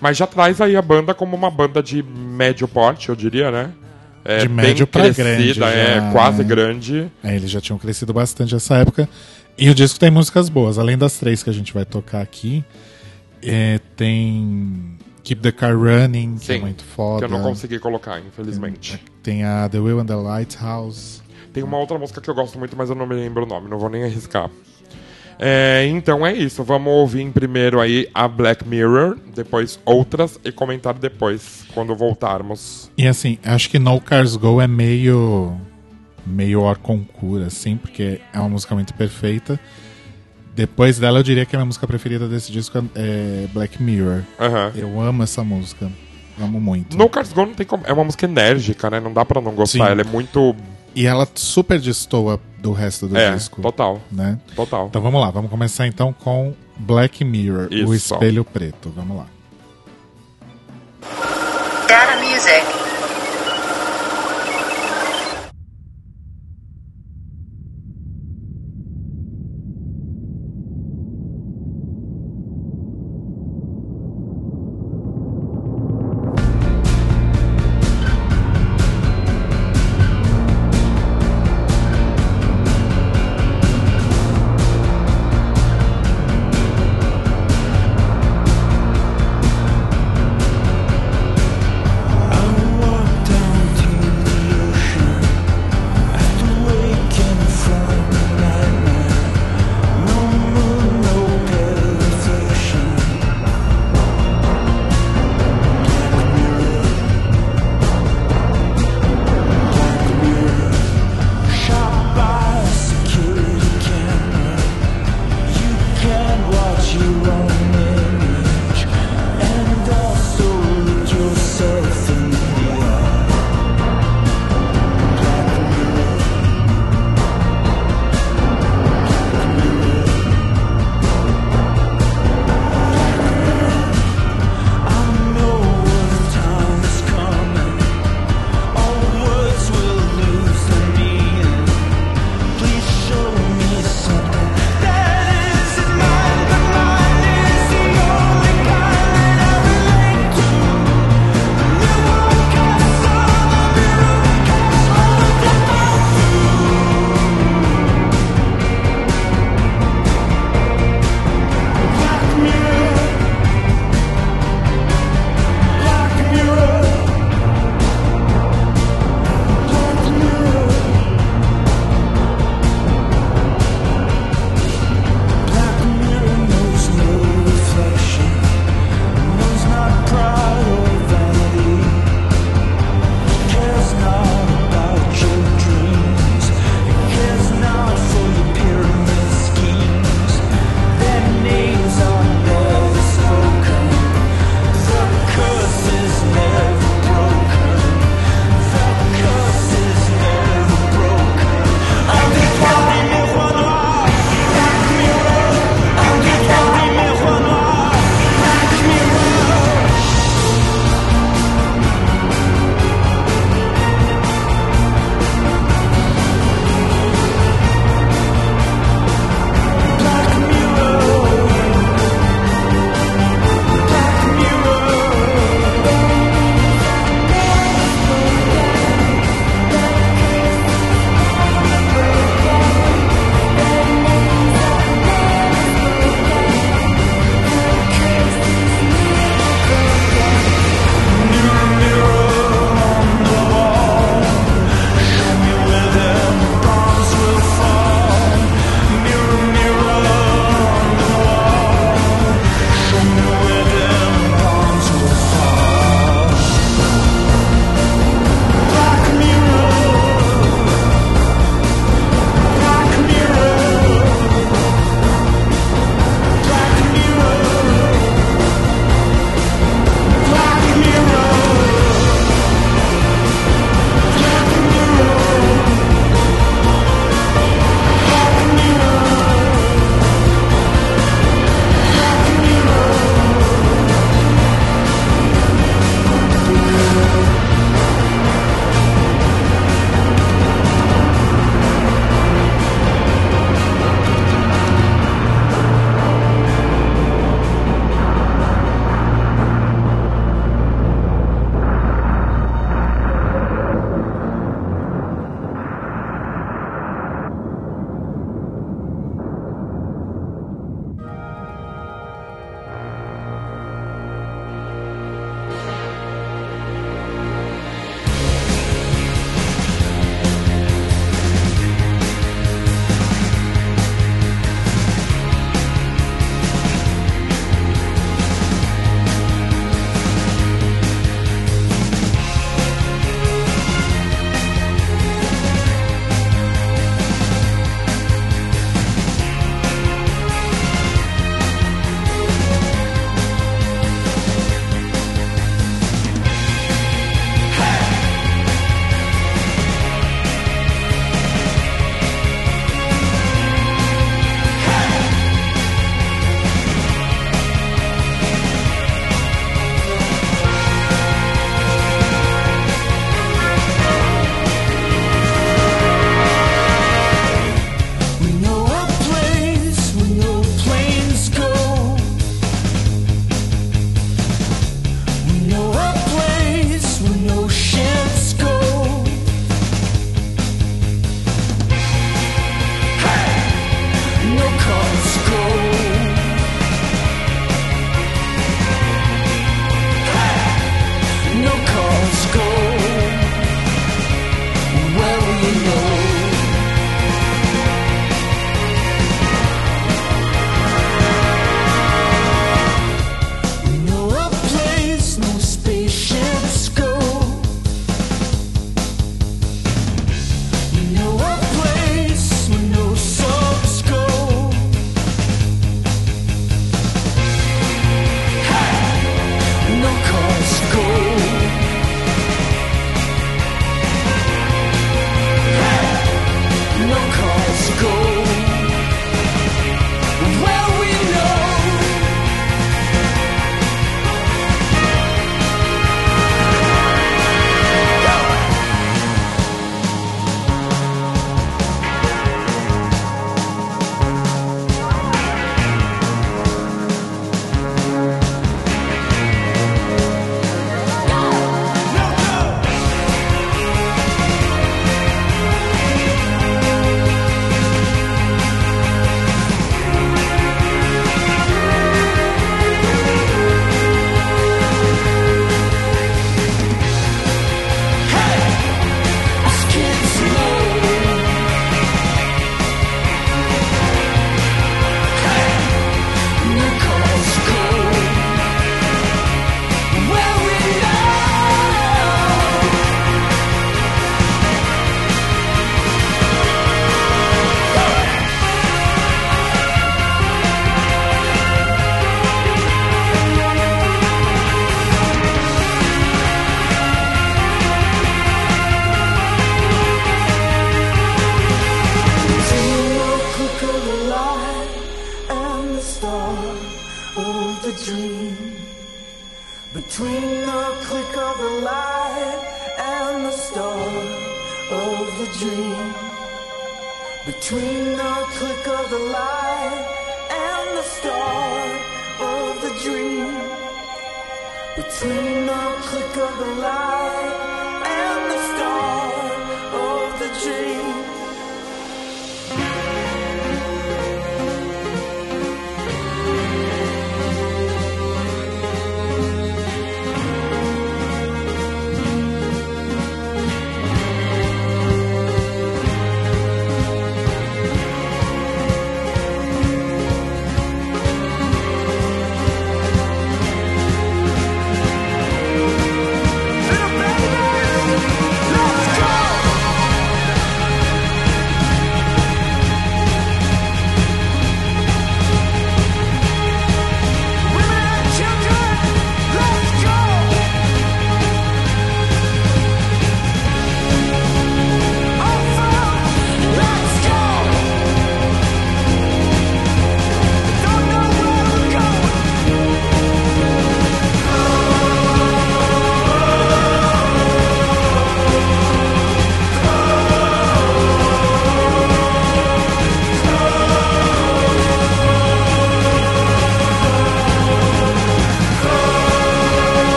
Mas 0.00 0.16
já 0.16 0.26
traz 0.26 0.60
aí 0.60 0.76
a 0.76 0.82
banda 0.82 1.12
como 1.14 1.34
uma 1.34 1.50
banda 1.50 1.82
de 1.82 2.02
médio 2.02 2.68
porte, 2.68 3.08
eu 3.08 3.16
diria, 3.16 3.50
né? 3.50 3.70
É, 4.24 4.38
De 4.38 4.48
médio 4.48 4.86
pra 4.86 5.02
crescida, 5.12 5.24
grande 5.24 5.50
é 5.50 5.94
já, 6.00 6.12
quase 6.12 6.38
né? 6.38 6.44
grande. 6.44 7.12
É, 7.24 7.34
eles 7.34 7.50
já 7.50 7.60
tinham 7.60 7.78
crescido 7.78 8.12
bastante 8.12 8.52
nessa 8.54 8.76
época. 8.76 9.08
E 9.56 9.68
o 9.70 9.74
disco 9.74 9.98
tem 9.98 10.10
músicas 10.10 10.48
boas. 10.48 10.78
Além 10.78 10.96
das 10.98 11.18
três 11.18 11.42
que 11.42 11.50
a 11.50 11.52
gente 11.52 11.72
vai 11.72 11.84
tocar 11.84 12.20
aqui, 12.20 12.62
é, 13.42 13.80
tem 13.96 14.96
Keep 15.24 15.40
the 15.42 15.50
Car 15.52 15.76
Running, 15.76 16.36
que 16.38 16.52
é 16.52 16.56
Sim, 16.56 16.60
muito 16.60 16.84
foda. 16.84 17.26
Que 17.26 17.32
eu 17.32 17.36
não 17.38 17.42
consegui 17.44 17.78
colocar, 17.78 18.20
infelizmente. 18.20 19.02
Tem 19.22 19.44
a 19.44 19.68
The 19.68 19.78
Will 19.78 19.98
and 20.00 20.06
the 20.06 20.14
Lighthouse. 20.14 21.22
Tem 21.52 21.62
uma 21.62 21.78
outra 21.78 21.98
música 21.98 22.20
que 22.20 22.28
eu 22.28 22.34
gosto 22.34 22.58
muito, 22.58 22.76
mas 22.76 22.90
eu 22.90 22.94
não 22.94 23.06
me 23.06 23.14
lembro 23.14 23.44
o 23.44 23.46
nome, 23.46 23.68
não 23.68 23.78
vou 23.78 23.88
nem 23.88 24.04
arriscar. 24.04 24.50
É, 25.38 25.86
então 25.86 26.26
é 26.26 26.32
isso, 26.32 26.64
vamos 26.64 26.92
ouvir 26.92 27.30
primeiro 27.30 27.80
aí 27.80 28.08
a 28.12 28.26
Black 28.26 28.66
Mirror, 28.66 29.16
depois 29.34 29.78
outras 29.84 30.38
e 30.44 30.50
comentar 30.50 30.94
depois, 30.94 31.64
quando 31.72 31.94
voltarmos. 31.94 32.90
E 32.98 33.06
assim, 33.06 33.38
acho 33.44 33.70
que 33.70 33.78
No 33.78 34.00
Cars 34.00 34.34
Go 34.36 34.60
é 34.60 34.66
meio. 34.66 35.56
meio 36.26 36.62
or 36.62 36.78
concura, 36.78 37.46
assim, 37.46 37.76
porque 37.76 38.20
é 38.32 38.38
uma 38.40 38.48
música 38.48 38.74
muito 38.74 38.92
perfeita. 38.94 39.58
Depois 40.56 40.98
dela, 40.98 41.20
eu 41.20 41.22
diria 41.22 41.46
que 41.46 41.54
a 41.54 41.58
minha 41.58 41.66
música 41.66 41.86
preferida 41.86 42.26
desse 42.26 42.50
disco 42.50 42.84
é 42.96 43.46
Black 43.52 43.80
Mirror. 43.80 44.22
Aham. 44.40 44.72
Eu 44.74 45.00
amo 45.00 45.22
essa 45.22 45.44
música. 45.44 45.88
Amo 46.40 46.60
muito. 46.60 46.96
No 46.96 47.08
Cars 47.08 47.32
Go 47.32 47.46
não 47.46 47.54
tem 47.54 47.64
como. 47.64 47.84
É 47.86 47.92
uma 47.92 48.02
música 48.02 48.26
enérgica, 48.26 48.90
né? 48.90 48.98
Não 48.98 49.12
dá 49.12 49.24
pra 49.24 49.40
não 49.40 49.52
gostar. 49.54 49.84
Sim. 49.86 49.90
Ela 49.92 50.00
é 50.00 50.04
muito. 50.04 50.56
E 50.98 51.06
ela 51.06 51.28
super 51.32 51.78
destoa 51.78 52.40
do 52.58 52.72
resto 52.72 53.06
do 53.06 53.16
é, 53.16 53.32
disco. 53.32 53.62
total. 53.62 54.00
Né? 54.10 54.36
Total. 54.56 54.88
Então 54.88 55.00
vamos 55.00 55.20
lá, 55.20 55.30
vamos 55.30 55.48
começar 55.48 55.86
então 55.86 56.12
com 56.12 56.52
Black 56.76 57.24
Mirror, 57.24 57.68
o 57.70 57.94
Isso. 57.94 58.14
espelho 58.14 58.44
preto. 58.44 58.92
Vamos 58.96 59.16
lá. 59.18 59.26
Data 61.86 62.16
Music. 62.16 62.77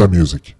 Data 0.00 0.08
Music. 0.08 0.59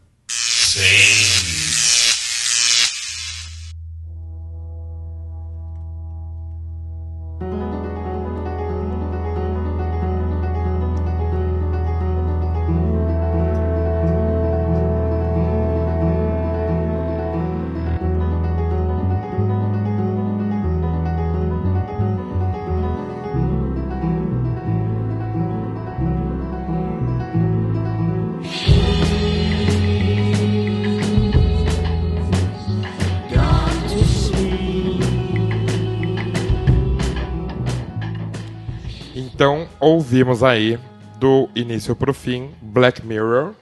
Ouvimos 40.11 40.42
aí, 40.42 40.76
do 41.20 41.48
início 41.54 41.94
pro 41.94 42.12
fim, 42.12 42.50
Black 42.61 43.06
Mirror, 43.06 43.52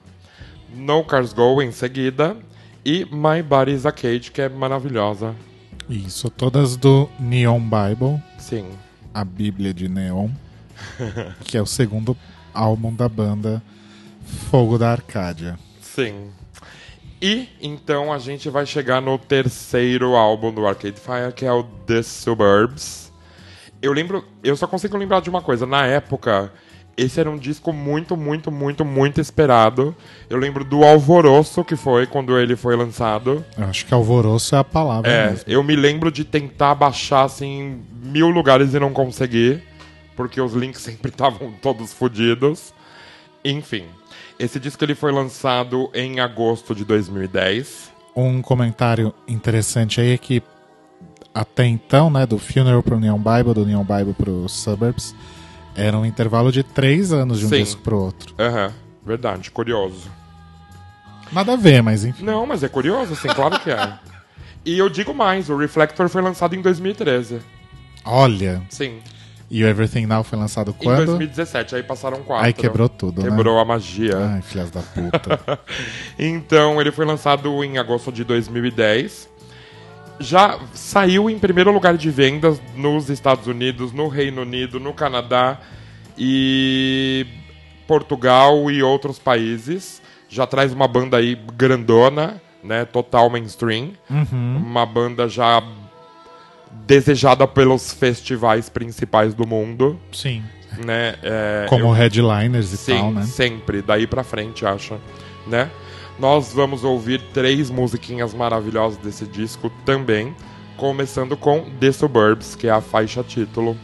No 0.75 1.05
Cars 1.05 1.35
Go 1.35 1.61
em 1.61 1.71
seguida, 1.71 2.35
e 2.83 3.05
My 3.13 3.43
Body 3.43 3.73
is 3.73 3.85
a 3.85 3.93
Cage, 3.93 4.31
que 4.31 4.41
é 4.41 4.49
maravilhosa. 4.49 5.37
Isso, 5.91 6.31
todas 6.31 6.75
do 6.75 7.07
Neon 7.21 7.61
Bible, 7.61 8.23
Sim. 8.39 8.65
a 9.13 9.27
Bíblia 9.27 9.75
de 9.75 9.91
Neon, 9.91 10.31
que 11.45 11.59
é 11.59 11.61
o 11.61 11.67
segundo 11.67 12.17
álbum 12.55 12.95
da 12.95 13.11
banda 13.11 13.63
Fogo 14.51 14.79
da 14.79 14.91
Arcádia. 14.91 15.59
Sim. 15.83 16.31
E 17.21 17.47
então 17.61 18.11
a 18.11 18.19
gente 18.19 18.49
vai 18.49 18.65
chegar 18.65 19.03
no 19.03 19.19
terceiro 19.19 20.17
álbum 20.17 20.51
do 20.51 20.67
Arcade 20.67 20.99
Fire, 20.99 21.31
que 21.37 21.45
é 21.45 21.53
o 21.53 21.63
The 21.63 22.03
Suburbs. 22.03 23.08
Eu 23.81 23.93
lembro, 23.93 24.25
eu 24.43 24.57
só 24.57 24.67
consigo 24.67 24.97
lembrar 24.97 25.21
de 25.21 25.31
uma 25.31 25.41
coisa, 25.41 25.65
na 25.67 25.87
época, 25.87 26.53
esse 26.97 27.21
era 27.21 27.31
um 27.31 27.39
disco 27.39 27.73
muito, 27.73 28.17
muito, 28.17 28.51
muito, 28.51 28.85
muito 28.85 29.21
esperado. 29.21 29.95
Eu 30.29 30.37
lembro 30.37 30.65
do 30.65 30.83
alvoroço 30.85 31.63
que 31.65 31.77
foi 31.77 32.07
quando 32.07 32.37
ele 32.37 32.57
foi 32.57 32.75
lançado. 32.75 33.45
Eu 33.57 33.65
acho 33.67 33.87
que 33.87 33.95
alvoroço 33.95 34.57
é 34.57 34.59
a 34.59 34.65
palavra 34.65 35.09
É, 35.11 35.31
mesmo. 35.31 35.45
eu 35.47 35.63
me 35.63 35.77
lembro 35.77 36.11
de 36.11 36.25
tentar 36.25 36.75
baixar 36.75 37.23
assim 37.23 37.47
em 38.03 38.09
mil 38.09 38.29
lugares 38.29 38.75
e 38.75 38.81
não 38.81 38.93
conseguir, 38.93 39.63
porque 40.17 40.41
os 40.41 40.55
links 40.55 40.83
sempre 40.83 41.11
estavam 41.11 41.53
todos 41.63 41.93
fodidos. 41.93 42.75
Enfim, 43.45 43.85
esse 44.37 44.59
disco 44.59 44.85
ele 44.85 44.97
foi 44.97 45.13
lançado 45.13 45.89
em 45.95 46.19
agosto 46.19 46.75
de 46.75 46.85
2010. 46.85 47.93
Um 48.17 48.43
comentário 48.43 49.15
interessante 49.29 50.01
aí 50.01 50.15
é 50.15 50.19
que 50.19 50.43
até 51.41 51.65
então, 51.67 52.11
né, 52.11 52.27
do 52.27 52.37
Funeral 52.37 52.83
pro 52.83 52.99
Neon 52.99 53.19
Bible, 53.19 53.55
do 53.55 53.65
Neon 53.65 53.85
Bible 53.85 54.13
pro 54.13 54.49
Suburbs, 54.49 55.15
era 55.77 55.97
um 55.97 56.05
intervalo 56.05 56.51
de 56.51 56.65
três 56.65 57.13
anos 57.13 57.39
de 57.39 57.47
um 57.47 57.49
Sim. 57.49 57.63
disco 57.63 57.81
pro 57.81 57.97
outro. 57.97 58.35
Aham, 58.37 58.73
verdade, 59.07 59.49
curioso. 59.51 60.11
Nada 61.33 61.53
a 61.53 61.57
ver, 61.57 61.81
mas 61.81 62.05
enfim. 62.05 62.25
Não, 62.25 62.45
mas 62.45 62.65
é 62.65 62.69
curioso, 62.69 63.15
sim, 63.15 63.29
claro 63.29 63.61
que 63.61 63.71
é. 63.71 63.99
E 64.65 64.77
eu 64.79 64.89
digo 64.89 65.15
mais, 65.15 65.49
o 65.49 65.57
Reflector 65.57 66.09
foi 66.09 66.23
lançado 66.23 66.57
em 66.57 66.61
2013. 66.61 67.41
Olha, 68.05 68.61
Sim, 68.69 68.99
e 69.51 69.63
o 69.63 69.69
Everything 69.69 70.07
Now 70.07 70.25
foi 70.25 70.39
lançado 70.39 70.71
em 70.71 70.85
quando? 70.85 71.07
2017, 71.07 71.77
aí 71.77 71.83
passaram 71.83 72.23
quatro. 72.23 72.47
Aí 72.47 72.53
quebrou 72.53 72.89
tudo, 72.89 73.23
né? 73.23 73.29
Quebrou 73.29 73.59
a 73.59 73.65
magia. 73.65 74.17
Ai, 74.17 74.43
filhas 74.43 74.71
da 74.71 74.81
puta. 74.81 75.59
Então, 76.19 76.81
ele 76.81 76.91
foi 76.91 77.05
lançado 77.05 77.63
em 77.63 77.79
agosto 77.79 78.11
de 78.11 78.25
2010. 78.25 79.29
Já 80.21 80.59
saiu 80.75 81.31
em 81.31 81.39
primeiro 81.39 81.71
lugar 81.73 81.97
de 81.97 82.11
vendas 82.11 82.61
nos 82.75 83.09
Estados 83.09 83.47
Unidos, 83.47 83.93
no 83.93 84.09
Reino 84.09 84.43
Unido, 84.43 84.81
no 84.81 84.93
Canadá 84.93 85.59
e 86.17 87.25
Portugal 87.87 88.71
e 88.71 88.83
outros 88.83 89.19
países. 89.19 90.03
Já 90.29 90.47
traz 90.47 90.73
uma 90.73 90.89
banda 90.89 91.17
aí 91.17 91.37
grandona, 91.57 92.43
né? 92.63 92.85
Total 92.85 93.31
mainstream. 93.31 93.93
Uma 94.33 94.85
banda 94.85 95.29
já 95.29 95.63
desejada 96.87 97.47
pelos 97.47 97.93
festivais 97.93 98.69
principais 98.69 99.33
do 99.35 99.47
mundo, 99.47 99.99
Sim. 100.13 100.43
né? 100.85 101.15
É, 101.23 101.67
Como 101.69 101.85
eu- 101.87 101.93
headliners 101.93 102.73
e 102.73 102.77
Sim, 102.77 102.97
tal, 102.99 103.13
né? 103.13 103.23
sempre, 103.23 103.81
daí 103.83 104.07
pra 104.07 104.23
frente, 104.25 104.67
acho, 104.67 104.99
né? 105.47 105.71
Nós 106.19 106.53
vamos 106.53 106.83
ouvir 106.85 107.21
três 107.33 107.71
musiquinhas 107.71 108.35
maravilhosas 108.35 108.99
desse 108.99 109.25
disco 109.27 109.71
também, 109.85 110.35
começando 110.77 111.37
com 111.37 111.65
The 111.79 111.93
Suburbs, 111.93 112.57
que 112.57 112.67
é 112.67 112.71
a 112.71 112.81
faixa 112.81 113.23
título. 113.23 113.77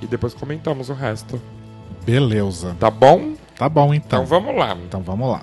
E 0.00 0.06
depois 0.06 0.32
comentamos 0.32 0.88
o 0.88 0.94
resto, 0.94 1.40
Beleza. 2.06 2.76
tá 2.78 2.90
bom? 2.90 3.34
Tá 3.56 3.68
bom 3.68 3.92
então. 3.92 4.22
Então 4.22 4.26
vamos 4.26 4.56
lá. 4.56 4.76
Então 4.86 5.02
vamos 5.02 5.28
lá. 5.28 5.42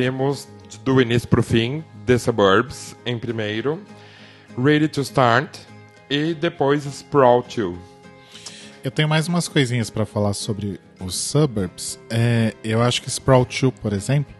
Ouvimos 0.00 0.46
do 0.84 1.00
início 1.00 1.26
pro 1.26 1.42
fim 1.42 1.82
The 2.04 2.18
Suburbs 2.18 2.94
em 3.06 3.18
primeiro, 3.18 3.80
Ready 4.62 4.88
to 4.88 5.00
Start 5.00 5.56
e 6.10 6.34
depois 6.34 6.84
Sprout 6.84 7.58
2. 7.58 7.78
Eu 8.84 8.90
tenho 8.90 9.08
mais 9.08 9.26
umas 9.26 9.48
coisinhas 9.48 9.88
pra 9.88 10.04
falar 10.04 10.34
sobre 10.34 10.78
os 11.00 11.14
suburbs. 11.14 11.98
É, 12.10 12.52
eu 12.62 12.82
acho 12.82 13.00
que 13.00 13.08
Sprout 13.08 13.58
2, 13.58 13.72
por 13.80 13.94
exemplo, 13.94 14.34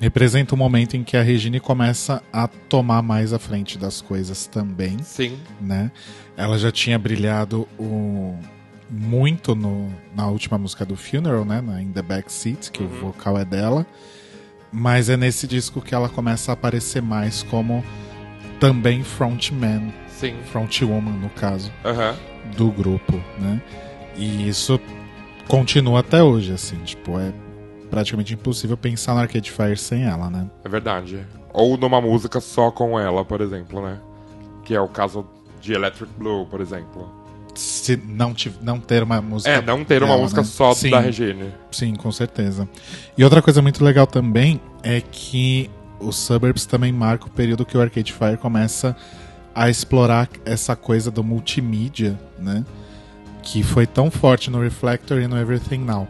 representa 0.00 0.54
o 0.54 0.58
momento 0.58 0.96
em 0.96 1.04
que 1.04 1.14
a 1.16 1.22
Regine 1.22 1.60
começa 1.60 2.22
a 2.32 2.48
tomar 2.48 3.02
mais 3.02 3.34
a 3.34 3.38
frente 3.38 3.76
das 3.76 4.00
coisas 4.00 4.46
também, 4.46 4.98
Sim, 5.02 5.38
né? 5.60 5.92
Ela 6.38 6.58
já 6.58 6.72
tinha 6.72 6.98
brilhado 6.98 7.68
o- 7.78 8.34
muito 8.90 9.54
no- 9.54 9.92
na 10.14 10.26
última 10.28 10.56
música 10.56 10.86
do 10.86 10.96
Funeral, 10.96 11.44
né? 11.44 11.60
Na 11.60 11.82
In 11.82 11.92
the 11.92 12.00
Backseat, 12.02 12.70
que 12.72 12.82
o 12.82 12.88
vocal 12.88 13.36
é 13.38 13.44
dela. 13.44 13.86
Mas 14.78 15.08
é 15.08 15.16
nesse 15.16 15.46
disco 15.46 15.80
que 15.80 15.94
ela 15.94 16.06
começa 16.06 16.52
a 16.52 16.54
aparecer 16.54 17.00
mais 17.00 17.42
como 17.44 17.82
também 18.60 19.02
frontman, 19.02 19.90
sim. 20.06 20.36
frontwoman 20.52 21.12
no 21.12 21.30
caso 21.30 21.72
Aham. 21.82 22.14
do 22.58 22.70
grupo, 22.70 23.14
né? 23.38 23.62
E 24.18 24.46
isso 24.46 24.78
continua 25.48 26.00
até 26.00 26.22
hoje, 26.22 26.52
assim, 26.52 26.76
tipo, 26.84 27.18
é 27.18 27.32
praticamente 27.88 28.34
impossível 28.34 28.76
pensar 28.76 29.14
no 29.14 29.20
Arcade 29.20 29.50
Fire 29.50 29.78
sem 29.78 30.04
ela, 30.04 30.28
né? 30.28 30.50
É 30.62 30.68
verdade. 30.68 31.26
Ou 31.54 31.78
numa 31.78 32.00
música 32.02 32.38
só 32.38 32.70
com 32.70 33.00
ela, 33.00 33.24
por 33.24 33.40
exemplo, 33.40 33.80
né? 33.80 33.98
Que 34.62 34.74
é 34.74 34.80
o 34.80 34.88
caso 34.88 35.26
de 35.58 35.72
Electric 35.72 36.12
Blue, 36.18 36.44
por 36.46 36.60
exemplo. 36.60 37.10
Se 37.56 37.96
não, 37.96 38.34
não 38.62 38.78
ter 38.78 39.02
uma 39.02 39.20
música. 39.20 39.50
É, 39.50 39.62
não 39.62 39.84
ter 39.84 40.02
uma 40.02 40.10
dela, 40.10 40.22
música 40.22 40.40
né? 40.40 40.46
só 40.46 40.74
Sim, 40.74 40.90
da 40.90 41.00
Regine. 41.00 41.52
Sim, 41.70 41.94
com 41.94 42.12
certeza. 42.12 42.68
E 43.16 43.24
outra 43.24 43.40
coisa 43.40 43.62
muito 43.62 43.84
legal 43.84 44.06
também 44.06 44.60
é 44.82 45.00
que 45.00 45.70
os 45.98 46.16
Suburbs 46.16 46.66
também 46.66 46.92
marca 46.92 47.26
o 47.26 47.30
período 47.30 47.64
que 47.64 47.76
o 47.76 47.80
Arcade 47.80 48.12
Fire 48.12 48.36
começa 48.36 48.96
a 49.54 49.70
explorar 49.70 50.28
essa 50.44 50.76
coisa 50.76 51.10
do 51.10 51.24
multimídia, 51.24 52.18
né? 52.38 52.64
Que 53.42 53.62
foi 53.62 53.86
tão 53.86 54.10
forte 54.10 54.50
no 54.50 54.60
Reflector 54.60 55.18
e 55.20 55.26
no 55.26 55.38
Everything 55.38 55.78
Now. 55.78 56.06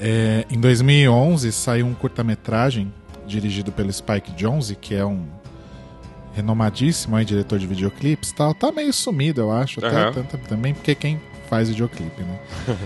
É, 0.00 0.46
em 0.50 0.58
2011 0.58 1.52
saiu 1.52 1.86
um 1.86 1.94
curta-metragem 1.94 2.92
dirigido 3.26 3.70
pelo 3.70 3.92
Spike 3.92 4.32
Jonze, 4.32 4.74
que 4.74 4.94
é 4.94 5.04
um 5.04 5.26
renomadíssimo 6.34 7.16
aí, 7.16 7.24
diretor 7.24 7.58
de 7.58 7.66
videoclipes 7.66 8.30
e 8.30 8.34
tal. 8.34 8.54
Tá 8.54 8.70
meio 8.72 8.92
sumido, 8.92 9.40
eu 9.40 9.50
acho, 9.52 9.80
até 9.84 9.88
tanto- 10.12 10.36
também 10.48 10.72
porque 10.74 10.94
quem 10.94 11.20
faz 11.48 11.68
videoclipe, 11.68 12.22
né? 12.22 12.38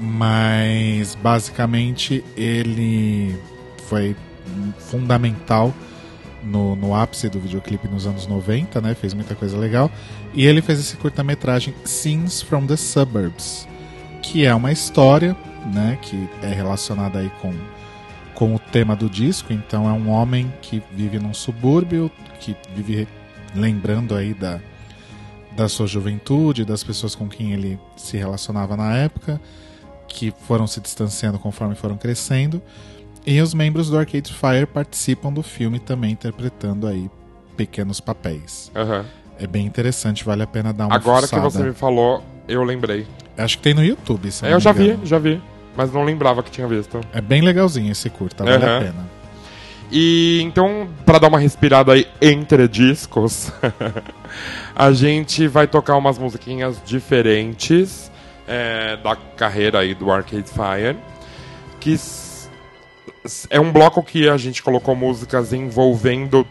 Mas 0.00 1.14
basicamente 1.14 2.24
ele 2.36 3.36
foi 3.88 4.16
fundamental 4.78 5.74
no, 6.42 6.74
no 6.74 6.94
ápice 6.94 7.28
do 7.28 7.38
videoclipe 7.38 7.86
nos 7.86 8.06
anos 8.06 8.26
90, 8.26 8.80
né? 8.80 8.94
Fez 8.94 9.12
muita 9.12 9.34
coisa 9.34 9.58
legal. 9.58 9.90
E 10.32 10.46
ele 10.46 10.62
fez 10.62 10.80
esse 10.80 10.96
curta-metragem 10.96 11.74
Scenes 11.84 12.40
from 12.40 12.64
the 12.66 12.76
Suburbs, 12.76 13.68
que 14.22 14.46
é 14.46 14.54
uma 14.54 14.72
história, 14.72 15.36
né? 15.72 15.98
Que 16.00 16.28
é 16.42 16.48
relacionada 16.48 17.18
aí 17.18 17.30
com, 17.42 17.52
com 18.34 18.54
o 18.54 18.58
tema 18.58 18.96
do 18.96 19.10
disco. 19.10 19.52
Então 19.52 19.86
é 19.88 19.92
um 19.92 20.08
homem 20.08 20.50
que 20.62 20.82
vive 20.92 21.18
num 21.18 21.34
subúrbio, 21.34 22.10
que 22.40 22.56
vive 22.74 23.06
lembrando 23.54 24.14
aí 24.14 24.34
da, 24.34 24.58
da 25.56 25.68
sua 25.68 25.86
juventude, 25.86 26.64
das 26.64 26.82
pessoas 26.82 27.14
com 27.14 27.28
quem 27.28 27.52
ele 27.52 27.78
se 27.96 28.16
relacionava 28.16 28.76
na 28.76 28.96
época, 28.96 29.40
que 30.08 30.32
foram 30.46 30.66
se 30.66 30.80
distanciando 30.80 31.38
conforme 31.38 31.74
foram 31.74 31.96
crescendo. 31.96 32.60
E 33.26 33.40
os 33.40 33.52
membros 33.54 33.90
do 33.90 33.98
Arcade 33.98 34.32
Fire 34.32 34.66
participam 34.66 35.32
do 35.32 35.42
filme 35.42 35.78
também 35.78 36.12
interpretando 36.12 36.86
aí 36.86 37.10
pequenos 37.56 38.00
papéis. 38.00 38.70
Aham. 38.74 39.04
É 39.38 39.46
bem 39.46 39.64
interessante, 39.66 40.24
vale 40.24 40.42
a 40.42 40.46
pena 40.46 40.72
dar 40.72 40.86
uma 40.86 40.96
Agora 40.96 41.22
que 41.22 41.28
fuçada. 41.28 41.48
você 41.50 41.62
me 41.62 41.72
falou, 41.72 42.22
eu 42.48 42.62
lembrei. 42.62 43.06
Acho 43.38 43.56
que 43.58 43.62
tem 43.62 43.74
no 43.74 43.84
YouTube, 43.84 44.30
se 44.30 44.44
É, 44.46 44.52
eu 44.52 44.60
já 44.60 44.72
vi, 44.72 44.84
engano. 44.88 45.06
já 45.06 45.18
vi. 45.18 45.40
Mas 45.76 45.92
não 45.92 46.02
lembrava 46.04 46.42
que 46.42 46.50
tinha 46.50 46.66
visto. 46.66 47.00
É 47.12 47.20
bem 47.20 47.40
legalzinho 47.42 47.90
esse 47.92 48.10
curta, 48.10 48.44
vale 48.44 48.64
a 48.64 48.68
Aham. 48.68 48.80
pena. 48.80 49.08
E 49.90 50.40
então, 50.42 50.88
pra 51.04 51.18
dar 51.18 51.28
uma 51.28 51.38
respirada 51.38 51.92
aí 51.92 52.06
entre 52.20 52.68
discos, 52.68 53.52
a 54.74 54.92
gente 54.92 55.48
vai 55.48 55.66
tocar 55.66 55.96
umas 55.96 56.16
musiquinhas 56.16 56.80
diferentes 56.84 58.10
é, 58.46 58.96
da 58.96 59.16
carreira 59.16 59.80
aí 59.80 59.94
do 59.94 60.10
Arcade 60.10 60.48
Fire, 60.48 60.96
que 61.80 61.98
é 63.50 63.60
um 63.60 63.72
bloco 63.72 64.02
que 64.02 64.28
a 64.28 64.36
gente 64.36 64.62
colocou 64.62 64.94
músicas 64.94 65.52
envolvendo 65.52 66.46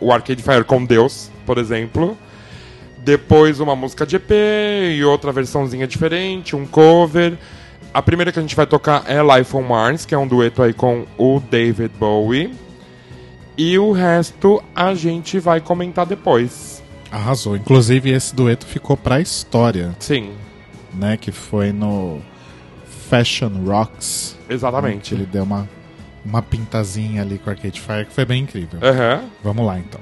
o 0.00 0.12
Arcade 0.12 0.42
Fire 0.42 0.64
com 0.64 0.84
Deus, 0.84 1.30
por 1.46 1.58
exemplo. 1.58 2.18
Depois 2.98 3.60
uma 3.60 3.76
música 3.76 4.04
de 4.04 4.16
EP 4.16 4.30
e 4.96 5.04
outra 5.04 5.32
versãozinha 5.32 5.86
diferente, 5.86 6.56
um 6.56 6.66
cover. 6.66 7.38
A 7.94 8.02
primeira 8.02 8.30
que 8.30 8.38
a 8.38 8.42
gente 8.42 8.54
vai 8.54 8.66
tocar 8.66 9.04
é 9.06 9.18
Life 9.22 9.56
on 9.56 9.62
Mars, 9.62 10.04
que 10.04 10.14
é 10.14 10.18
um 10.18 10.26
dueto 10.26 10.62
aí 10.62 10.72
com 10.72 11.06
o 11.16 11.40
David 11.40 11.92
Bowie. 11.98 12.69
E 13.62 13.78
o 13.78 13.92
resto 13.92 14.62
a 14.74 14.94
gente 14.94 15.38
vai 15.38 15.60
comentar 15.60 16.06
depois. 16.06 16.82
Arrasou. 17.12 17.54
Inclusive, 17.54 18.08
esse 18.08 18.34
dueto 18.34 18.64
ficou 18.64 18.96
pra 18.96 19.20
história, 19.20 19.94
Sim, 19.98 20.32
né? 20.94 21.18
Que 21.18 21.30
foi 21.30 21.70
no 21.70 22.22
Fashion 23.10 23.50
Rocks. 23.66 24.34
exatamente. 24.48 25.12
Ele 25.12 25.26
deu 25.26 25.42
uma, 25.42 25.68
uma 26.24 26.40
pintazinha 26.40 27.20
ali 27.20 27.38
com 27.38 27.50
Arcade 27.50 27.78
Fire, 27.78 28.06
que 28.06 28.14
foi 28.14 28.24
bem 28.24 28.44
incrível. 28.44 28.80
Aham. 28.82 29.24
Vamos 29.44 29.66
lá, 29.66 29.78
então. 29.78 30.00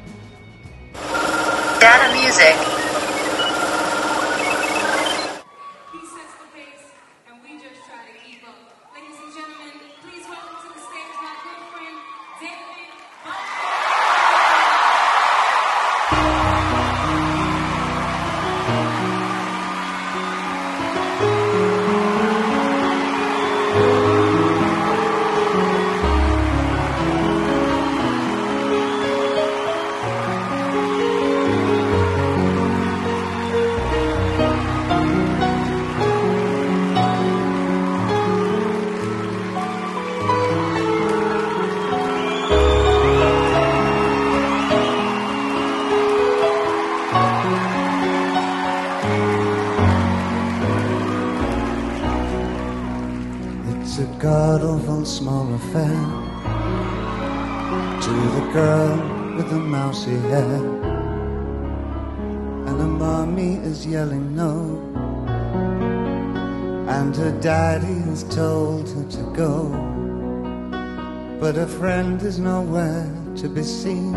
But 71.48 71.56
her 71.56 71.66
friend 71.66 72.20
is 72.20 72.38
nowhere 72.38 73.10
to 73.36 73.48
be 73.48 73.62
seen 73.62 74.14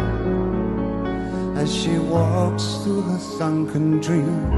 as 1.56 1.74
she 1.74 1.98
walks 1.98 2.66
through 2.84 3.04
her 3.04 3.20
sunken 3.20 4.02
dream 4.02 4.52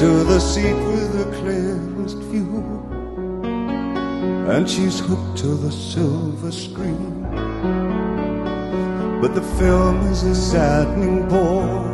to 0.00 0.24
the 0.24 0.40
seat 0.40 0.74
with 0.74 1.12
the 1.16 1.26
clearest 1.36 2.18
view 2.32 2.64
and 4.50 4.68
she's 4.68 4.98
hooked 4.98 5.38
to 5.38 5.54
the 5.54 5.70
silver 5.70 6.50
screen. 6.50 7.22
But 9.20 9.36
the 9.36 9.46
film 9.60 10.00
is 10.10 10.24
a 10.24 10.34
saddening 10.34 11.28
bore. 11.28 11.92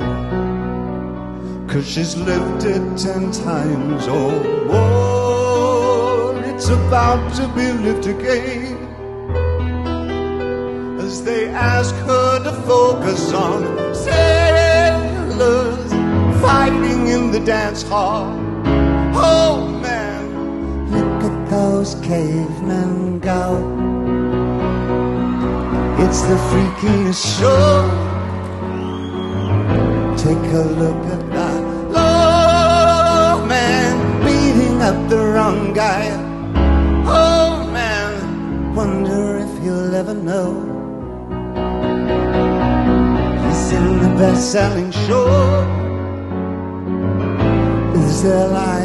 Cause 1.69 1.87
she's 1.87 2.17
lived 2.17 2.65
it 2.65 2.97
ten 2.97 3.31
times 3.31 4.09
or 4.09 4.33
more. 4.65 6.35
It's 6.47 6.71
about 6.71 7.35
to 7.35 7.47
be 7.49 7.71
lived 7.73 8.07
again. 8.07 8.58
Focus 12.69 13.33
on 13.33 13.63
sailors 13.95 15.91
fighting 16.43 17.09
in 17.09 17.31
the 17.31 17.41
dance 17.41 17.83
hall. 17.83 18.27
Oh 19.15 19.67
man, 19.81 20.91
look 20.93 21.23
at 21.31 21.49
those 21.49 21.95
cavemen 22.03 23.21
go. 23.21 23.57
It's 26.05 26.21
the 26.31 26.37
freakiest 26.51 27.25
show. 27.39 27.89
Take 30.19 30.53
a 30.53 30.65
look 30.83 31.03
at 31.15 31.23
that 31.37 31.63
low 31.97 33.47
man 33.47 33.95
beating 34.27 34.83
up 34.83 35.09
the 35.09 35.23
wrong 35.33 35.73
guy. 35.73 36.05
Oh 37.07 37.67
man, 37.73 38.75
wonder 38.75 39.39
if 39.39 39.63
he'll 39.63 39.95
ever 39.95 40.13
know. 40.13 40.78
In 43.71 44.01
the 44.01 44.09
best-selling 44.17 44.91
show. 44.91 45.27
Is 47.95 48.23
there 48.23 48.49
life 48.49 48.78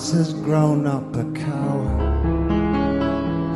Has 0.00 0.32
grown 0.32 0.86
up 0.86 1.14
a 1.14 1.24
coward, 1.38 2.00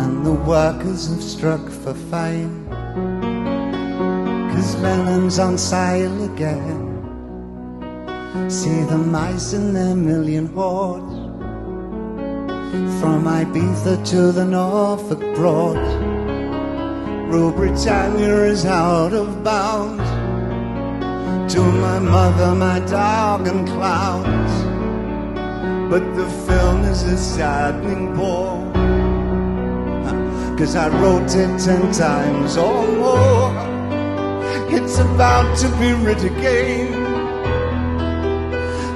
and 0.03 0.25
the 0.25 0.35
workers 0.35 1.09
have 1.09 1.23
struck 1.23 1.69
for 1.69 1.95
fame. 1.95 2.69
Cause 4.53 5.39
on 5.41 5.59
sale 5.59 6.23
again. 6.33 7.01
See 8.49 8.85
the 8.85 8.99
mice 8.99 9.55
in 9.55 9.73
their 9.73 9.97
million 9.97 10.47
hordes, 10.55 11.15
from 13.01 13.25
Ibiza 13.25 14.07
to 14.11 14.31
the 14.31 14.45
Norfolk 14.45 15.21
Broad. 15.35 15.79
Rule 17.33 17.53
Britannia 17.53 18.45
is 18.45 18.65
out 18.65 19.13
of 19.13 19.43
bounds 19.43 20.09
to 21.53 21.61
my 21.61 21.99
mother, 21.99 22.55
my 22.55 22.79
dog, 22.81 23.49
and 23.49 23.67
clowns. 23.67 24.64
But 25.91 26.05
the 26.17 26.29
film 26.47 26.83
is 26.85 27.03
a 27.05 27.17
saddening 27.17 28.15
bore. 28.17 28.65
Cause 30.59 30.77
I 30.77 30.89
wrote 31.01 31.35
it 31.35 31.59
ten 31.61 31.93
times 31.93 32.57
or 32.57 32.87
more. 32.89 33.53
It's 34.77 34.99
about 34.99 35.57
to 35.59 35.69
be 35.79 35.93
writ 35.93 36.25
again. 36.25 36.93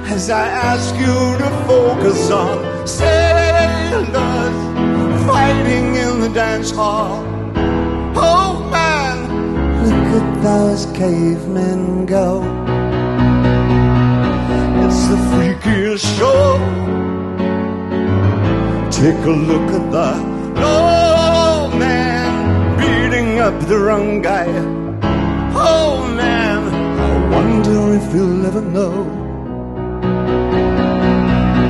As 0.07 0.29
I 0.29 0.47
ask 0.47 0.93
you 0.95 1.37
to 1.43 1.49
focus 1.67 2.31
on 2.31 2.87
sailors 2.87 4.69
fighting 5.25 5.95
in 5.95 6.19
the 6.21 6.29
dance 6.33 6.71
hall. 6.71 7.23
Oh 8.15 8.67
man, 8.71 9.17
look 9.85 10.21
at 10.21 10.43
those 10.43 10.85
cavemen 10.97 12.05
go. 12.05 12.58
The 15.09 15.15
freakiest 15.15 16.05
show. 16.19 16.59
Take 18.91 19.25
a 19.25 19.35
look 19.49 19.67
at 19.77 19.85
the 19.91 20.09
old 20.61 21.73
man 21.79 22.77
beating 22.77 23.39
up 23.39 23.59
the 23.67 23.79
wrong 23.79 24.21
guy. 24.21 24.45
Oh 25.55 26.07
man, 26.15 26.61
I 26.99 27.29
wonder 27.35 27.95
if 27.95 28.11
he'll 28.13 28.45
ever 28.45 28.61
know. 28.61 28.93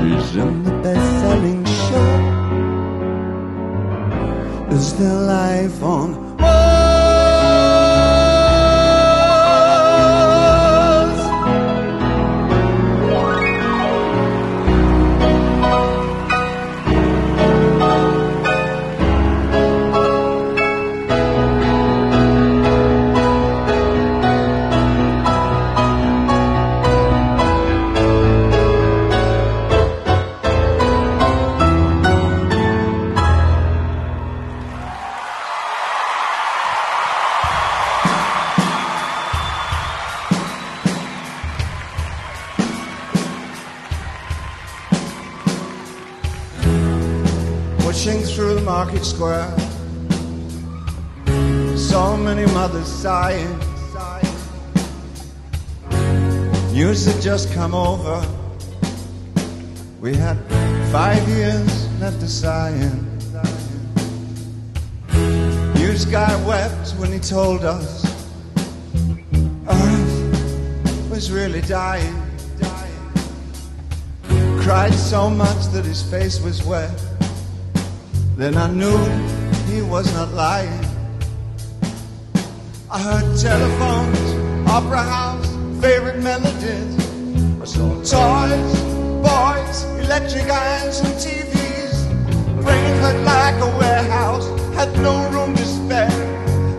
He's 0.04 0.36
in 0.36 0.64
the 0.64 0.74
best-selling 0.84 1.64
show. 1.64 2.12
Is 4.76 4.94
there 5.00 5.22
life 5.38 5.82
on 5.82 6.29
square, 49.20 49.54
so 51.76 52.16
many 52.16 52.46
mothers 52.54 52.88
sighing. 52.88 53.60
News 56.72 57.06
had 57.06 57.22
just 57.22 57.52
come 57.54 57.76
over. 57.76 58.26
We 60.00 60.16
had 60.16 60.38
five 60.90 61.28
years 61.28 62.00
left 62.00 62.24
of 62.24 62.30
sighing. 62.30 63.04
News 65.76 66.06
guy 66.06 66.34
wept 66.48 66.92
when 66.92 67.12
he 67.12 67.20
told 67.20 67.66
us 67.66 68.06
Earth 69.68 71.10
was 71.12 71.30
really 71.30 71.62
dying. 71.64 72.16
Cried 74.62 74.94
so 74.94 75.30
much 75.30 75.66
that 75.74 75.84
his 75.84 76.04
face 76.10 76.40
was 76.42 76.64
wet. 76.64 77.09
Then 78.40 78.56
I 78.56 78.72
knew 78.72 78.98
he 79.68 79.82
was 79.82 80.14
not 80.14 80.34
lying. 80.34 80.86
I 82.90 82.98
heard 83.02 83.38
telephones, 83.38 84.66
opera 84.66 85.04
house, 85.04 85.46
favorite 85.82 86.24
melodies. 86.24 86.96
I 87.62 87.66
saw 87.66 87.90
toys, 88.00 88.72
boys, 89.20 89.84
electric 90.06 90.50
irons, 90.50 91.00
and 91.02 91.16
TVs. 91.20 92.64
Brain 92.64 92.96
hurt 93.04 93.20
like 93.26 93.56
a 93.56 93.78
warehouse, 93.78 94.48
had 94.74 94.98
no 95.00 95.30
room 95.32 95.54
to 95.58 95.66
spare. 95.66 96.10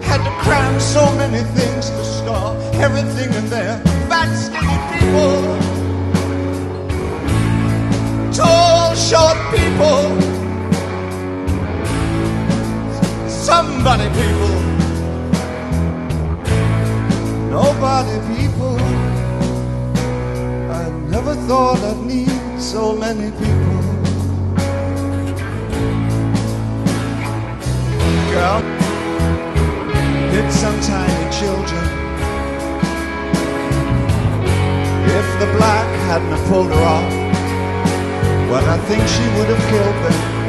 Had 0.00 0.24
to 0.24 0.32
cram 0.42 0.80
so 0.80 1.04
many 1.16 1.44
things 1.58 1.90
to 1.90 2.04
store 2.06 2.56
everything 2.80 3.34
in 3.34 3.50
there. 3.50 3.76
Fat, 4.08 4.32
skinny 4.34 4.78
people, 4.96 5.42
tall, 8.32 8.94
short 8.94 9.36
people. 9.54 10.30
Somebody 13.41 14.05
people, 14.11 14.61
nobody 17.49 18.18
people. 18.36 18.76
I 20.70 20.91
never 21.09 21.34
thought 21.49 21.78
I'd 21.78 22.05
need 22.05 22.61
so 22.61 22.95
many 22.95 23.30
people. 23.30 23.80
Girl, 28.30 28.61
hit 30.30 30.53
some 30.53 30.78
tiny 30.82 31.24
children. 31.32 31.84
If 35.18 35.26
the 35.41 35.47
black 35.57 35.88
hadn't 36.11 36.47
pulled 36.47 36.68
her 36.68 36.84
off, 36.97 37.12
well, 38.51 38.66
I 38.68 38.78
think 38.86 39.03
she 39.09 39.24
would 39.38 39.49
have 39.49 39.70
killed 39.70 40.05
them. 40.05 40.39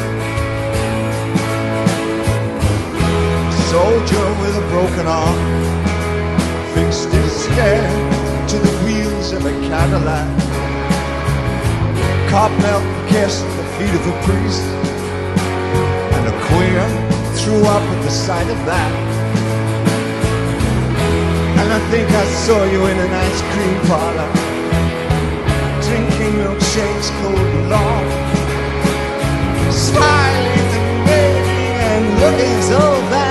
soldier 3.92 4.30
with 4.40 4.56
a 4.56 4.66
broken 4.70 5.06
arm 5.06 5.38
fixed 6.74 7.12
his 7.12 7.46
hair 7.58 7.84
to 8.48 8.58
the 8.58 8.74
wheels 8.86 9.34
of 9.34 9.46
a 9.46 9.52
Cadillac. 9.68 10.30
Cop 12.30 12.52
milk 12.64 12.86
kissed 13.10 13.44
the 13.60 13.66
feet 13.76 13.94
of 14.00 14.04
a 14.14 14.16
priest, 14.28 14.64
and 16.16 16.24
a 16.34 16.36
queer 16.48 16.84
threw 17.40 17.62
up 17.76 17.84
at 17.94 18.00
the 18.06 18.14
sight 18.26 18.50
of 18.56 18.60
that. 18.72 18.94
And 21.60 21.68
I 21.78 21.80
think 21.92 22.08
I 22.24 22.26
saw 22.46 22.64
you 22.74 22.82
in 22.92 22.98
an 23.06 23.12
ice 23.28 23.42
cream 23.52 23.78
parlor, 23.92 24.32
drinking 25.86 26.34
milkshakes 26.40 27.10
cold 27.20 27.48
and 27.58 27.70
long, 27.76 28.06
smiling 29.70 30.70
and 30.80 30.94
waving 31.08 31.76
and 31.92 32.04
looking 32.24 32.62
so 32.72 32.80
bad. 33.12 33.31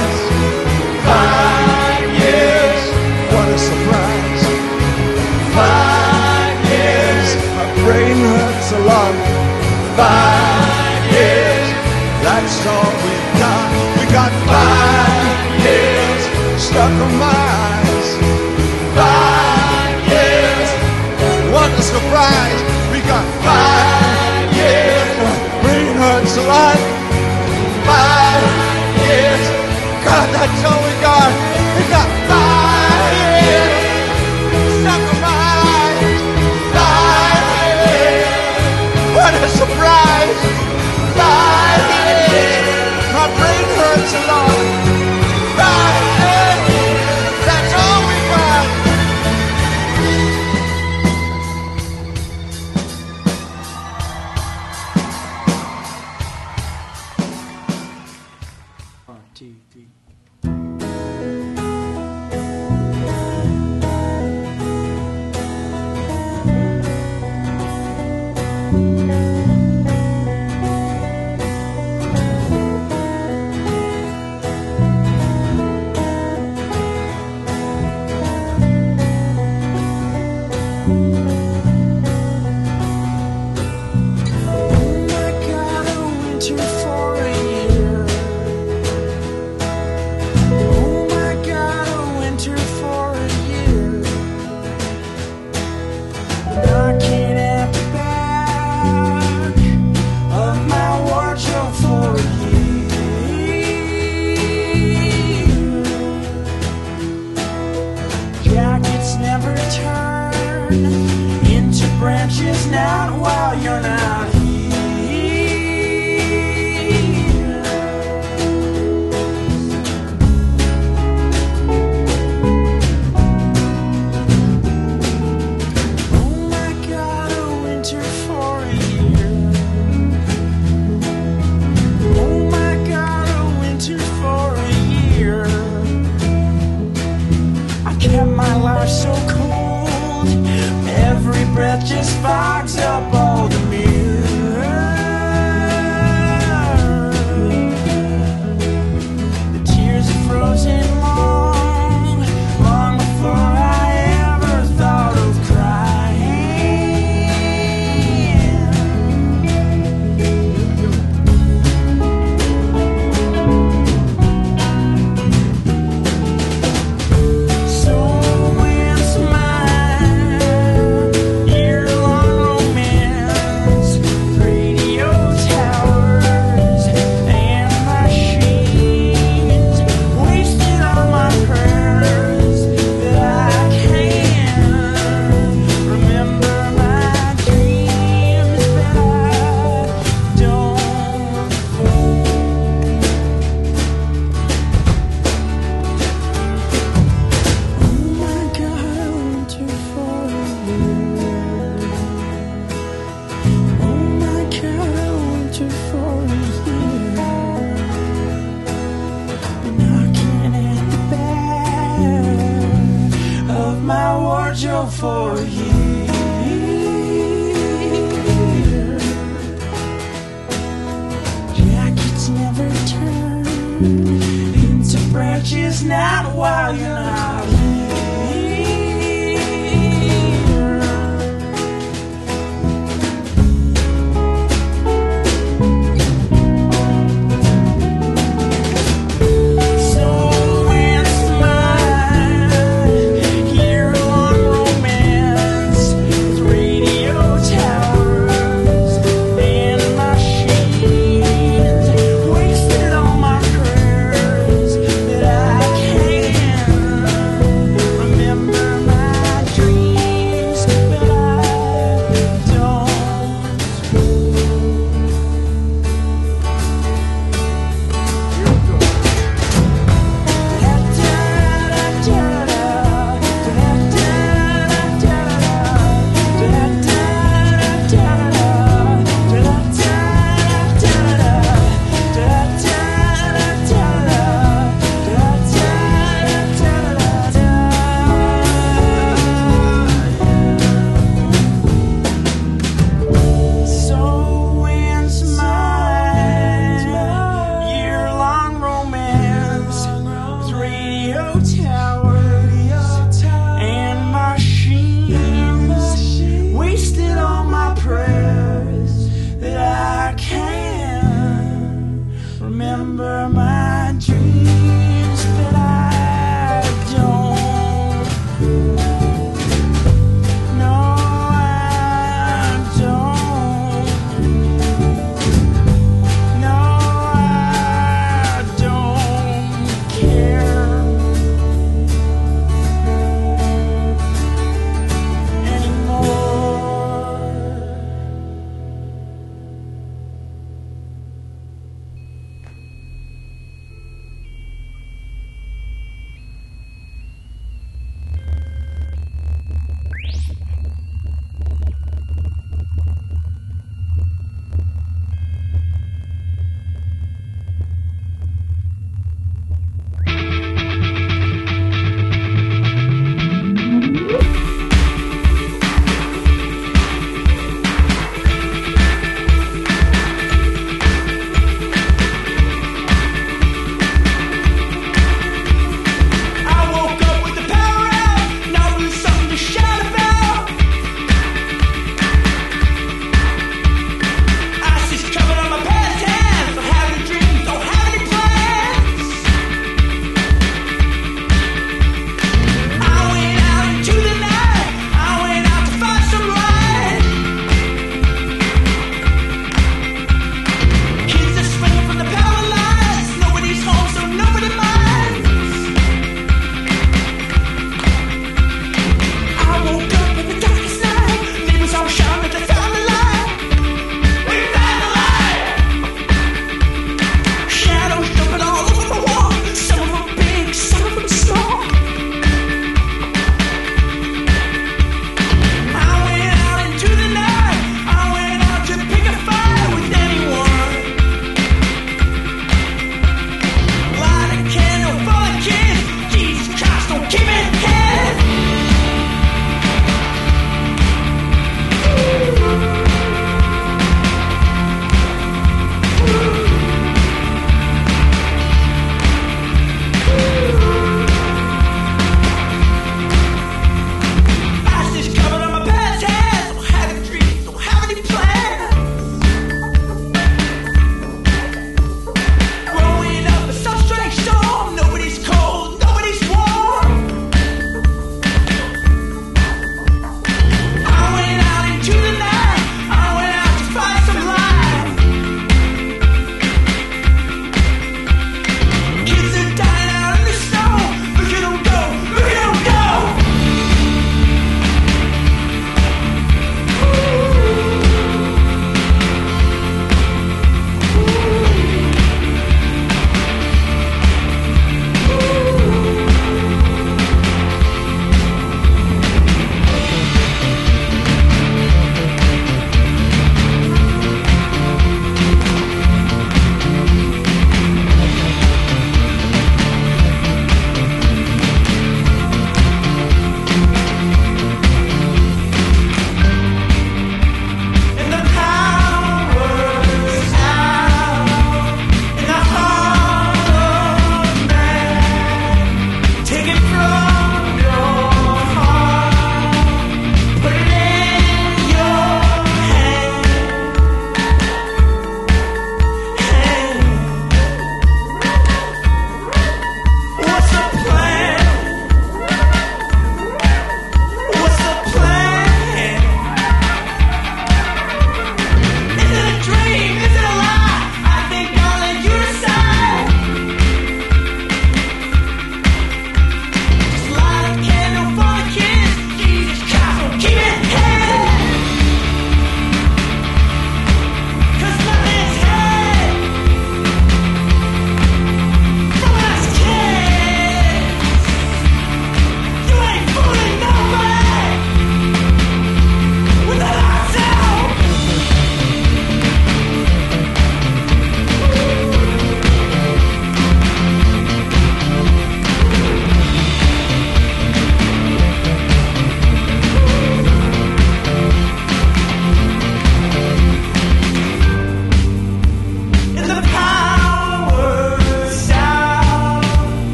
right. 22.11 22.40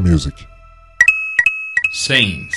Music. 0.00 0.46
100 1.90 2.51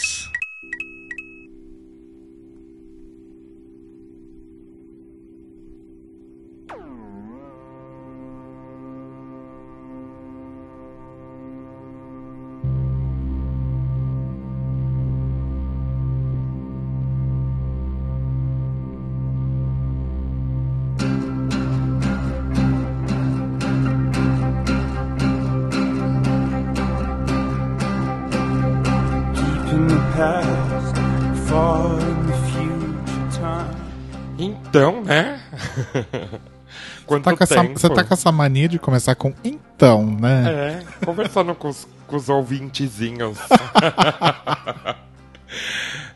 Quanto 37.22 37.38
Tá 37.38 37.44
essa- 37.44 37.56
tempo? 37.62 37.80
você 37.80 37.90
tá 37.90 38.04
com 38.04 38.14
essa 38.14 38.32
mania 38.32 38.68
de 38.68 38.80
começar 38.80 39.16
com 39.16 39.34
então, 39.44 40.06
né? 40.06 40.44
É, 40.48 41.06
conversando 41.06 41.54
com 41.56 41.70
os, 41.70 41.88
com 42.08 42.16
os 42.16 42.30
ouvintezinhos. 42.30 43.38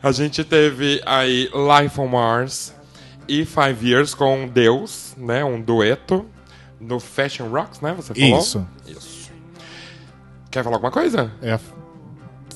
A 0.02 0.12
gente 0.12 0.42
teve 0.44 1.00
aí 1.04 1.50
Life 1.82 2.00
on 2.00 2.06
Mars 2.08 2.74
e 3.28 3.44
Five 3.44 3.86
Years 3.88 4.14
com 4.14 4.48
Deus, 4.48 5.14
né? 5.16 5.44
Um 5.44 5.60
dueto 5.60 6.26
no 6.80 6.98
Fashion 6.98 7.48
Rocks, 7.48 7.80
né? 7.80 7.92
Você 7.96 8.14
falou? 8.14 8.38
Isso. 8.38 8.66
Isso. 8.86 9.30
Quer 10.50 10.64
falar 10.64 10.76
alguma 10.76 10.90
coisa? 10.90 11.30
É 11.42 11.58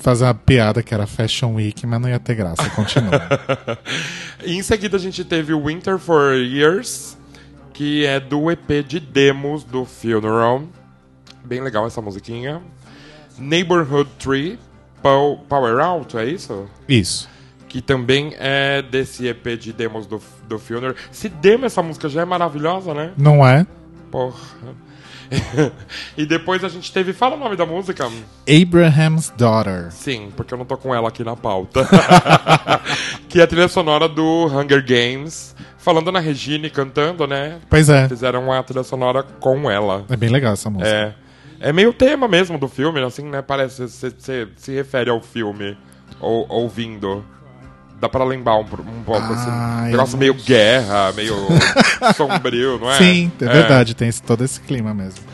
fazer 0.00 0.24
uma 0.24 0.34
piada 0.34 0.82
que 0.82 0.92
era 0.92 1.06
Fashion 1.06 1.54
Week, 1.54 1.86
mas 1.86 1.98
não 2.00 2.08
ia 2.08 2.18
ter 2.18 2.34
graça. 2.34 2.68
Continua. 2.70 3.22
Em 4.44 4.62
seguida 4.62 4.96
a 4.96 5.00
gente 5.00 5.24
teve 5.24 5.54
Winter 5.54 5.98
for 5.98 6.34
Years, 6.34 7.16
que 7.74 8.06
é 8.06 8.18
do 8.18 8.50
EP 8.50 8.82
de 8.86 8.98
demos 9.00 9.64
do 9.64 9.84
Funeral. 9.84 10.62
Bem 11.44 11.60
legal 11.60 11.86
essa 11.86 12.00
musiquinha. 12.00 12.62
Neighborhood 13.38 14.08
Tree, 14.18 14.58
Pow- 15.02 15.38
Power 15.48 15.78
Out, 15.84 16.16
é 16.16 16.24
isso? 16.24 16.66
Isso. 16.88 17.28
Que 17.68 17.82
também 17.82 18.32
é 18.38 18.80
desse 18.80 19.26
EP 19.26 19.58
de 19.58 19.72
demos 19.72 20.06
do, 20.06 20.22
do 20.48 20.58
Funeral. 20.58 20.94
Se 21.10 21.28
demo 21.28 21.66
essa 21.66 21.82
música 21.82 22.08
já 22.08 22.22
é 22.22 22.24
maravilhosa, 22.24 22.94
né? 22.94 23.12
Não 23.18 23.46
é? 23.46 23.66
Porra. 24.10 24.38
e 26.16 26.26
depois 26.26 26.64
a 26.64 26.68
gente 26.68 26.92
teve. 26.92 27.12
Fala 27.12 27.36
o 27.36 27.38
nome 27.38 27.56
da 27.56 27.66
música. 27.66 28.08
Abraham's 28.48 29.30
Daughter. 29.36 29.90
Sim, 29.90 30.32
porque 30.36 30.54
eu 30.54 30.58
não 30.58 30.64
tô 30.64 30.76
com 30.76 30.94
ela 30.94 31.08
aqui 31.08 31.24
na 31.24 31.36
pauta. 31.36 31.86
que 33.28 33.40
é 33.40 33.44
a 33.44 33.46
trilha 33.46 33.68
sonora 33.68 34.08
do 34.08 34.46
Hunger 34.46 34.84
Games. 34.84 35.54
Falando 35.78 36.10
na 36.10 36.18
Regine 36.18 36.70
cantando, 36.70 37.26
né? 37.26 37.58
Pois 37.68 37.88
é. 37.88 38.08
Fizeram 38.08 38.50
a 38.50 38.62
trilha 38.62 38.82
sonora 38.82 39.22
com 39.22 39.70
ela. 39.70 40.04
É 40.08 40.16
bem 40.16 40.30
legal 40.30 40.54
essa 40.54 40.70
música. 40.70 40.88
É. 40.88 41.14
É 41.60 41.72
meio 41.72 41.92
tema 41.92 42.26
mesmo 42.26 42.58
do 42.58 42.68
filme, 42.68 43.00
assim, 43.02 43.24
né? 43.24 43.42
Parece. 43.42 43.82
Você 43.82 44.48
se 44.56 44.72
refere 44.72 45.10
ao 45.10 45.20
filme 45.20 45.76
ou, 46.20 46.46
ouvindo. 46.48 47.24
Dá 48.04 48.08
pra 48.10 48.22
lembrar 48.22 48.56
um, 48.56 48.60
um 48.60 49.02
pouco, 49.02 49.32
Ah, 49.32 49.32
assim. 49.32 49.86
eu 49.86 49.92
Negócio 49.92 50.18
meio 50.18 50.34
guerra, 50.34 51.10
meio 51.12 51.34
sombrio, 52.14 52.78
não 52.78 52.90
é? 52.92 52.98
Sim, 52.98 53.32
é 53.40 53.46
verdade, 53.46 53.94
tem 53.94 54.08
esse- 54.08 54.22
todo 54.22 54.44
esse 54.44 54.60
clima 54.60 54.92
mesmo. 54.92 55.24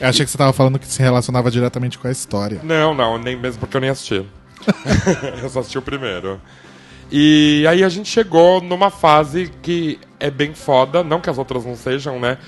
Eu 0.00 0.08
achei 0.08 0.24
que 0.24 0.30
você 0.32 0.36
tava 0.36 0.52
falando 0.52 0.76
que 0.76 0.88
se 0.88 1.00
relacionava 1.00 1.52
diretamente 1.52 1.96
com 1.96 2.08
a 2.08 2.10
história. 2.10 2.58
Não, 2.64 2.92
não, 2.92 3.16
nem 3.16 3.36
mesmo 3.36 3.60
porque 3.60 3.76
eu 3.76 3.80
nem 3.80 3.90
assisti. 3.90 4.26
eu 5.40 5.48
só 5.48 5.60
assisti 5.60 5.78
o 5.78 5.82
primeiro. 5.82 6.40
E 7.12 7.64
aí 7.68 7.84
a 7.84 7.88
gente 7.88 8.08
chegou 8.08 8.60
numa 8.60 8.90
fase 8.90 9.52
que 9.62 10.00
é 10.18 10.28
bem 10.28 10.52
foda, 10.52 11.04
não 11.04 11.20
que 11.20 11.30
as 11.30 11.38
outras 11.38 11.64
não 11.64 11.76
sejam, 11.76 12.18
né? 12.18 12.38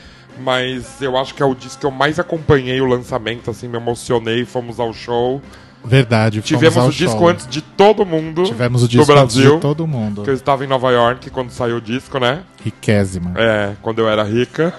Mas 0.41 1.01
eu 1.01 1.17
acho 1.17 1.37
que 1.37 1.43
é 1.43 1.47
o 1.47 1.55
disco 1.55 1.79
que 1.79 1.87
eu 1.87 1.93
mais 1.93 2.19
acompanhei 2.19 2.81
o 2.81 2.85
lançamento, 2.85 3.49
assim, 3.49 3.69
me 3.69 3.77
emocionei, 3.77 4.45
fomos 4.45 4.81
ao 4.81 4.93
show. 4.93 5.41
Verdade, 5.85 6.43
Tivemos 6.43 6.77
o 6.77 6.91
disco 6.91 7.19
show. 7.19 7.29
antes 7.29 7.47
de 7.47 7.63
todo 7.63 8.05
mundo 8.05 8.45
Tivemos 8.45 8.83
o 8.83 8.87
do 8.87 8.91
disco 8.91 9.13
antes 9.13 9.37
Brasil. 9.37 9.55
de 9.57 9.61
todo 9.61 9.87
mundo. 9.87 10.23
Que 10.23 10.31
eu 10.31 10.35
estava 10.35 10.65
em 10.65 10.67
Nova 10.69 10.91
York 10.91 11.31
quando 11.31 11.51
saiu 11.51 11.77
o 11.77 11.81
disco, 11.81 12.19
né? 12.19 12.43
Riquésima. 12.63 13.33
É, 13.37 13.75
quando 13.81 14.01
eu 14.01 14.09
era 14.09 14.23
rica. 14.23 14.75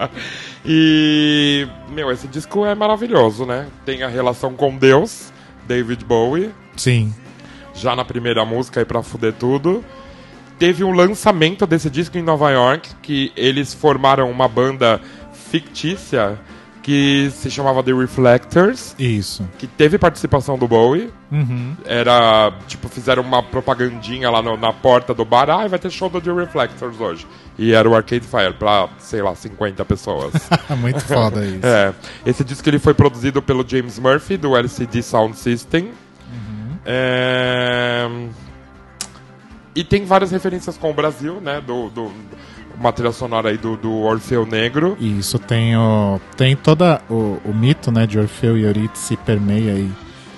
e, 0.64 1.66
meu, 1.90 2.10
esse 2.10 2.26
disco 2.28 2.66
é 2.66 2.74
maravilhoso, 2.74 3.46
né? 3.46 3.66
Tem 3.84 4.02
a 4.02 4.08
relação 4.08 4.52
com 4.54 4.76
Deus, 4.76 5.32
David 5.66 6.04
Bowie, 6.04 6.50
Sim. 6.76 7.14
já 7.74 7.94
na 7.96 8.04
primeira 8.04 8.44
música 8.44 8.80
aí 8.80 8.84
pra 8.86 9.02
fuder 9.02 9.32
tudo. 9.32 9.84
Teve 10.58 10.82
um 10.82 10.92
lançamento 10.92 11.66
desse 11.66 11.88
disco 11.90 12.16
em 12.18 12.22
Nova 12.22 12.50
York, 12.50 12.90
que 13.02 13.30
eles 13.36 13.74
formaram 13.74 14.30
uma 14.30 14.48
banda 14.48 15.00
fictícia 15.32 16.38
que 16.86 17.32
se 17.34 17.50
chamava 17.50 17.82
The 17.82 17.92
Reflectors, 17.92 18.94
Isso. 18.96 19.44
que 19.58 19.66
teve 19.66 19.98
participação 19.98 20.56
do 20.56 20.68
Bowie. 20.68 21.12
Uhum. 21.32 21.74
Era, 21.84 22.52
tipo, 22.68 22.88
fizeram 22.88 23.24
uma 23.24 23.42
propagandinha 23.42 24.30
lá 24.30 24.40
no- 24.40 24.56
na 24.56 24.72
porta 24.72 25.12
do 25.12 25.24
bar. 25.24 25.50
Ah, 25.50 25.66
vai 25.66 25.80
ter 25.80 25.90
show 25.90 26.08
do 26.08 26.20
The 26.20 26.32
Reflectors 26.32 27.00
hoje. 27.00 27.26
E 27.58 27.72
era 27.72 27.90
o 27.90 27.94
Arcade 27.96 28.24
Fire 28.24 28.52
pra, 28.54 28.88
sei 29.00 29.20
lá, 29.20 29.34
50 29.34 29.84
pessoas. 29.84 30.32
Muito 30.78 31.00
foda 31.00 31.42
isso. 31.44 31.66
é. 31.66 31.92
Esse 32.24 32.44
disco 32.44 32.68
ele 32.68 32.78
foi 32.78 32.94
produzido 32.94 33.42
pelo 33.42 33.68
James 33.68 33.98
Murphy, 33.98 34.36
do 34.36 34.56
LCD 34.56 35.02
Sound 35.02 35.36
System. 35.36 35.90
É, 36.84 38.06
E 39.74 39.82
tem 39.82 40.04
várias 40.04 40.30
referências 40.30 40.78
com 40.78 40.90
o 40.90 40.94
Brasil, 40.94 41.40
né? 41.40 41.60
Do, 41.60 41.90
do... 41.90 42.12
Uma 42.78 42.92
trilha 42.92 43.12
sonora 43.12 43.48
aí 43.48 43.56
do, 43.56 43.76
do 43.76 43.92
Orfeu 44.02 44.44
Negro. 44.44 44.96
Isso, 45.00 45.38
tem 45.38 45.76
o, 45.76 46.20
tem 46.36 46.54
toda 46.54 47.00
o, 47.08 47.38
o 47.44 47.54
mito, 47.54 47.90
né, 47.90 48.06
de 48.06 48.18
Orfeu 48.18 48.56
e 48.56 48.62
Eurídice 48.62 49.16
permeia 49.16 49.72
aí 49.72 49.90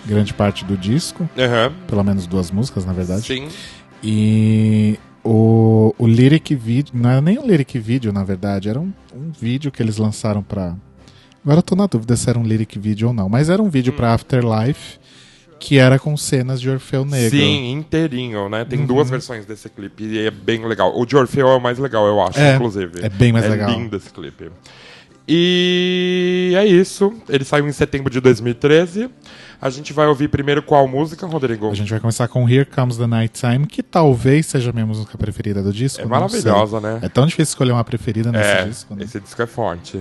grande 0.06 0.32
parte 0.32 0.64
do 0.64 0.76
disco, 0.76 1.28
Aham. 1.36 1.72
pelo 1.86 2.02
menos 2.02 2.26
duas 2.26 2.50
músicas, 2.50 2.86
na 2.86 2.92
verdade. 2.92 3.22
Sim. 3.22 3.48
E 4.02 4.98
o, 5.22 5.92
o 5.98 6.06
lyric 6.06 6.54
video, 6.54 6.92
não 6.94 7.10
era 7.10 7.20
nem 7.20 7.38
um 7.38 7.46
lyric 7.46 7.78
video, 7.78 8.12
na 8.12 8.24
verdade, 8.24 8.68
era 8.68 8.80
um, 8.80 8.92
um 9.14 9.30
vídeo 9.38 9.70
que 9.70 9.82
eles 9.82 9.98
lançaram 9.98 10.42
pra. 10.42 10.74
Agora 11.44 11.58
eu 11.58 11.62
tô 11.62 11.74
na 11.74 11.86
dúvida 11.86 12.16
se 12.16 12.30
era 12.30 12.38
um 12.38 12.42
lyric 12.44 12.78
video 12.78 13.08
ou 13.08 13.14
não, 13.14 13.28
mas 13.28 13.50
era 13.50 13.62
um 13.62 13.68
vídeo 13.68 13.92
pra 13.92 14.14
Afterlife 14.14 14.98
que 15.58 15.78
era 15.78 15.98
com 15.98 16.16
cenas 16.16 16.60
de 16.60 16.70
Orfeu 16.70 17.04
Negro. 17.04 17.36
Sim, 17.36 17.72
inteirinho, 17.72 18.48
né? 18.48 18.60
Uhum. 18.62 18.66
Tem 18.66 18.86
duas 18.86 19.10
versões 19.10 19.44
desse 19.44 19.68
clipe 19.68 20.04
e 20.04 20.26
é 20.26 20.30
bem 20.30 20.64
legal. 20.66 20.92
O 20.98 21.04
de 21.04 21.16
Orfeu 21.16 21.48
é 21.48 21.54
o 21.56 21.60
mais 21.60 21.78
legal, 21.78 22.06
eu 22.06 22.20
acho, 22.22 22.38
É, 22.38 22.54
inclusive. 22.54 23.04
é 23.04 23.08
bem 23.08 23.32
mais 23.32 23.48
legal. 23.48 23.68
É 23.70 23.72
lindo 23.74 23.96
esse 23.96 24.10
clipe. 24.10 24.50
E 25.30 26.54
é 26.56 26.64
isso. 26.64 27.12
Ele 27.28 27.44
saiu 27.44 27.68
em 27.68 27.72
setembro 27.72 28.10
de 28.10 28.18
2013. 28.20 29.10
A 29.60 29.68
gente 29.68 29.92
vai 29.92 30.06
ouvir 30.06 30.28
primeiro 30.28 30.62
qual 30.62 30.86
música, 30.88 31.26
Rodrigo? 31.26 31.70
A 31.70 31.74
gente 31.74 31.90
vai 31.90 32.00
começar 32.00 32.28
com 32.28 32.48
Here 32.48 32.64
Comes 32.64 32.96
the 32.96 33.06
Night 33.06 33.38
Time, 33.38 33.66
que 33.66 33.82
talvez 33.82 34.46
seja 34.46 34.70
a 34.70 34.72
minha 34.72 34.86
música 34.86 35.18
preferida 35.18 35.62
do 35.62 35.72
disco. 35.72 36.00
É 36.00 36.06
maravilhosa, 36.06 36.80
né? 36.80 37.00
É 37.02 37.08
tão 37.08 37.26
difícil 37.26 37.50
escolher 37.52 37.72
uma 37.72 37.84
preferida 37.84 38.32
nesse 38.32 38.48
É, 38.48 38.64
disco, 38.64 38.94
né? 38.94 39.04
esse 39.04 39.20
disco 39.20 39.42
é 39.42 39.46
forte. 39.46 40.00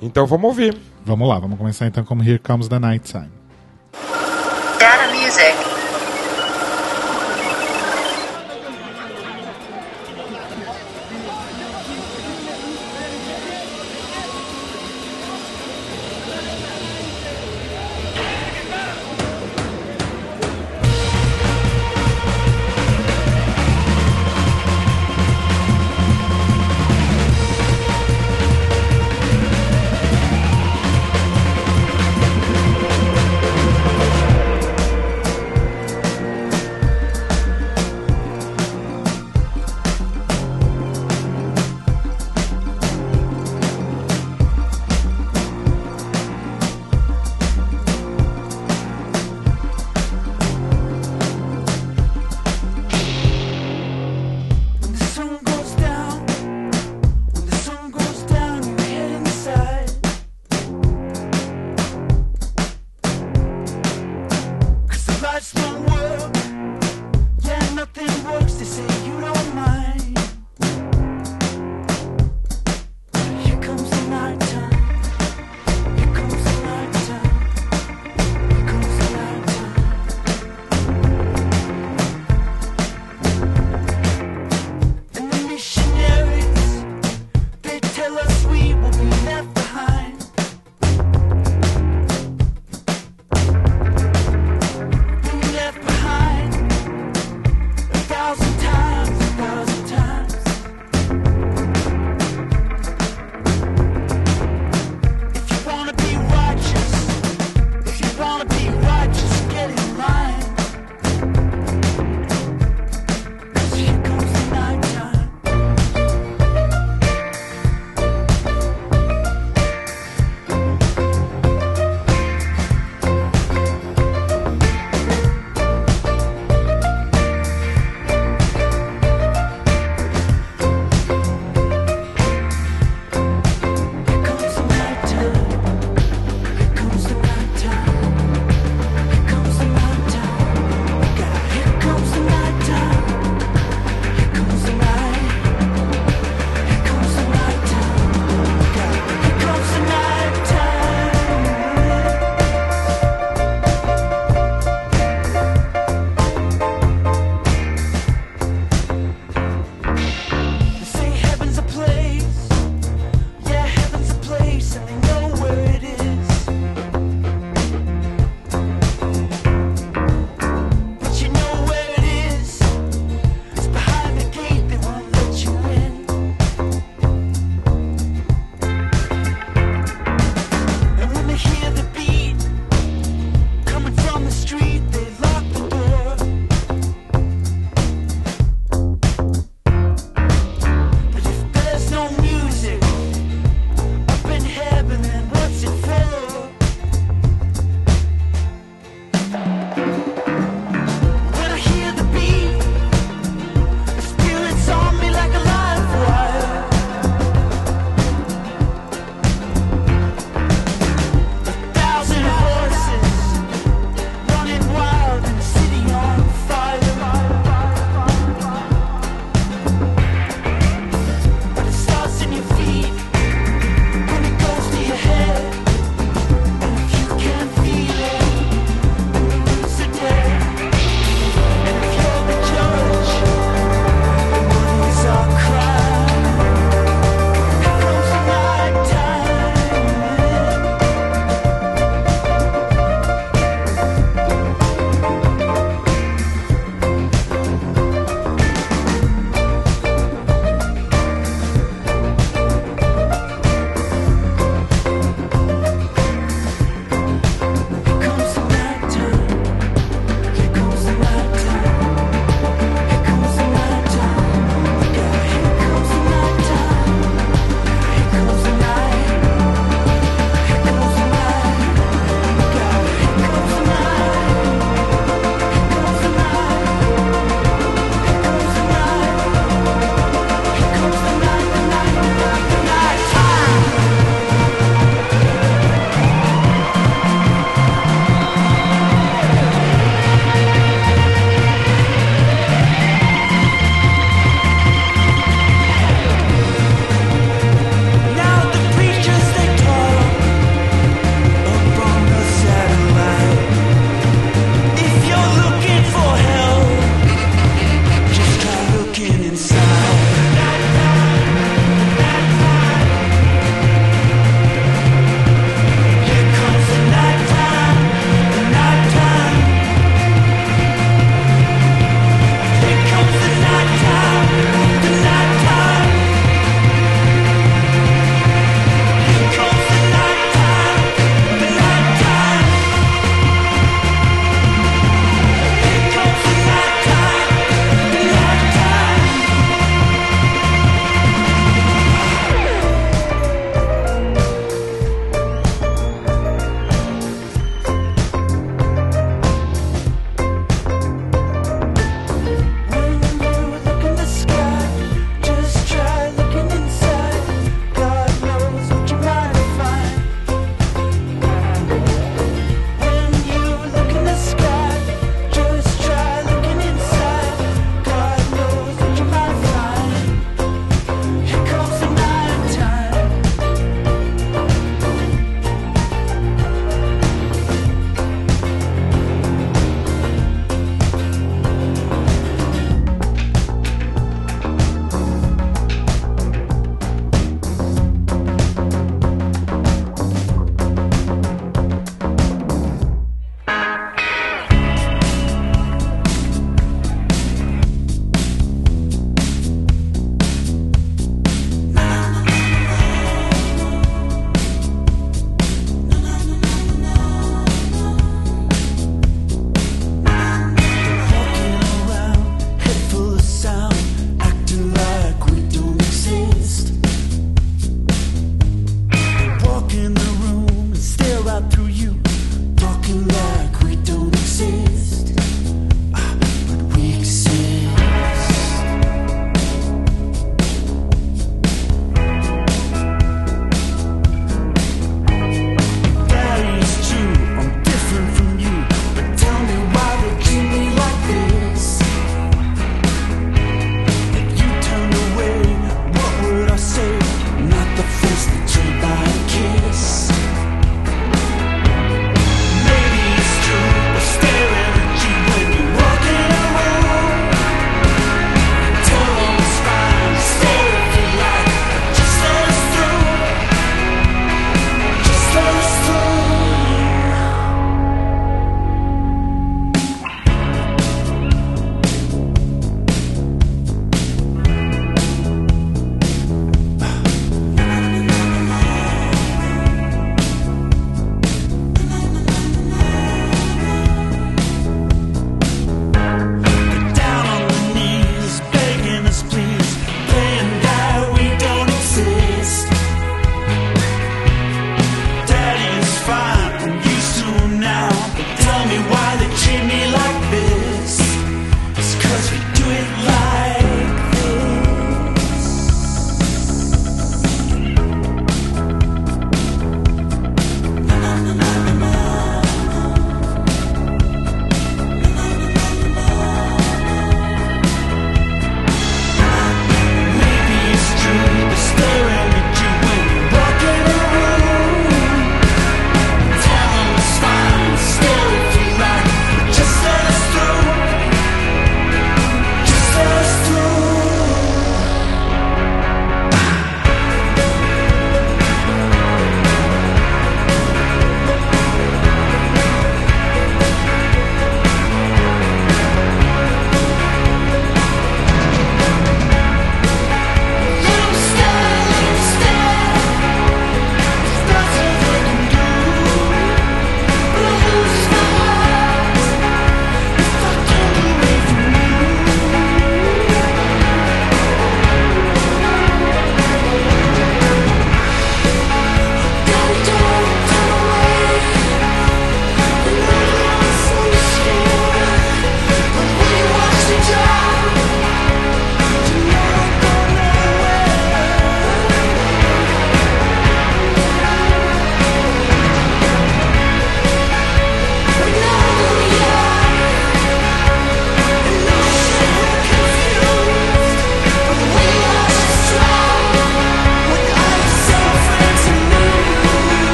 Então 0.00 0.26
vamos 0.26 0.44
ouvir. 0.46 0.76
Vamos 1.04 1.26
lá, 1.28 1.38
vamos 1.38 1.58
começar 1.58 1.86
então 1.86 2.04
com 2.04 2.22
Here 2.22 2.38
Comes 2.38 2.68
the 2.68 2.78
Night 2.78 3.10
Time. 3.10 3.30
Data 4.78 5.10
Music. 5.12 5.75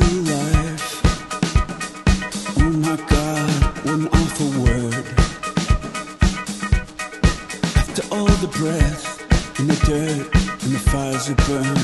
life. 0.00 1.02
Oh 2.58 2.70
my 2.70 2.96
God, 2.96 3.50
what 3.84 3.94
an 3.94 4.08
awful 4.08 4.50
word. 4.62 5.06
After 7.76 8.02
all 8.14 8.34
the 8.44 8.48
breath 8.58 9.58
and 9.58 9.68
the 9.70 9.76
dirt 9.86 10.26
and 10.64 10.72
the 10.72 10.78
fires 10.90 11.26
that 11.26 11.36
burn. 11.46 11.78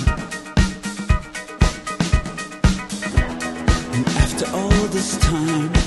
And 3.95 4.07
after 4.09 4.47
all 4.57 4.87
this 4.89 5.17
time. 5.19 5.80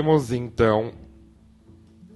Ouvimos 0.00 0.32
então 0.32 0.92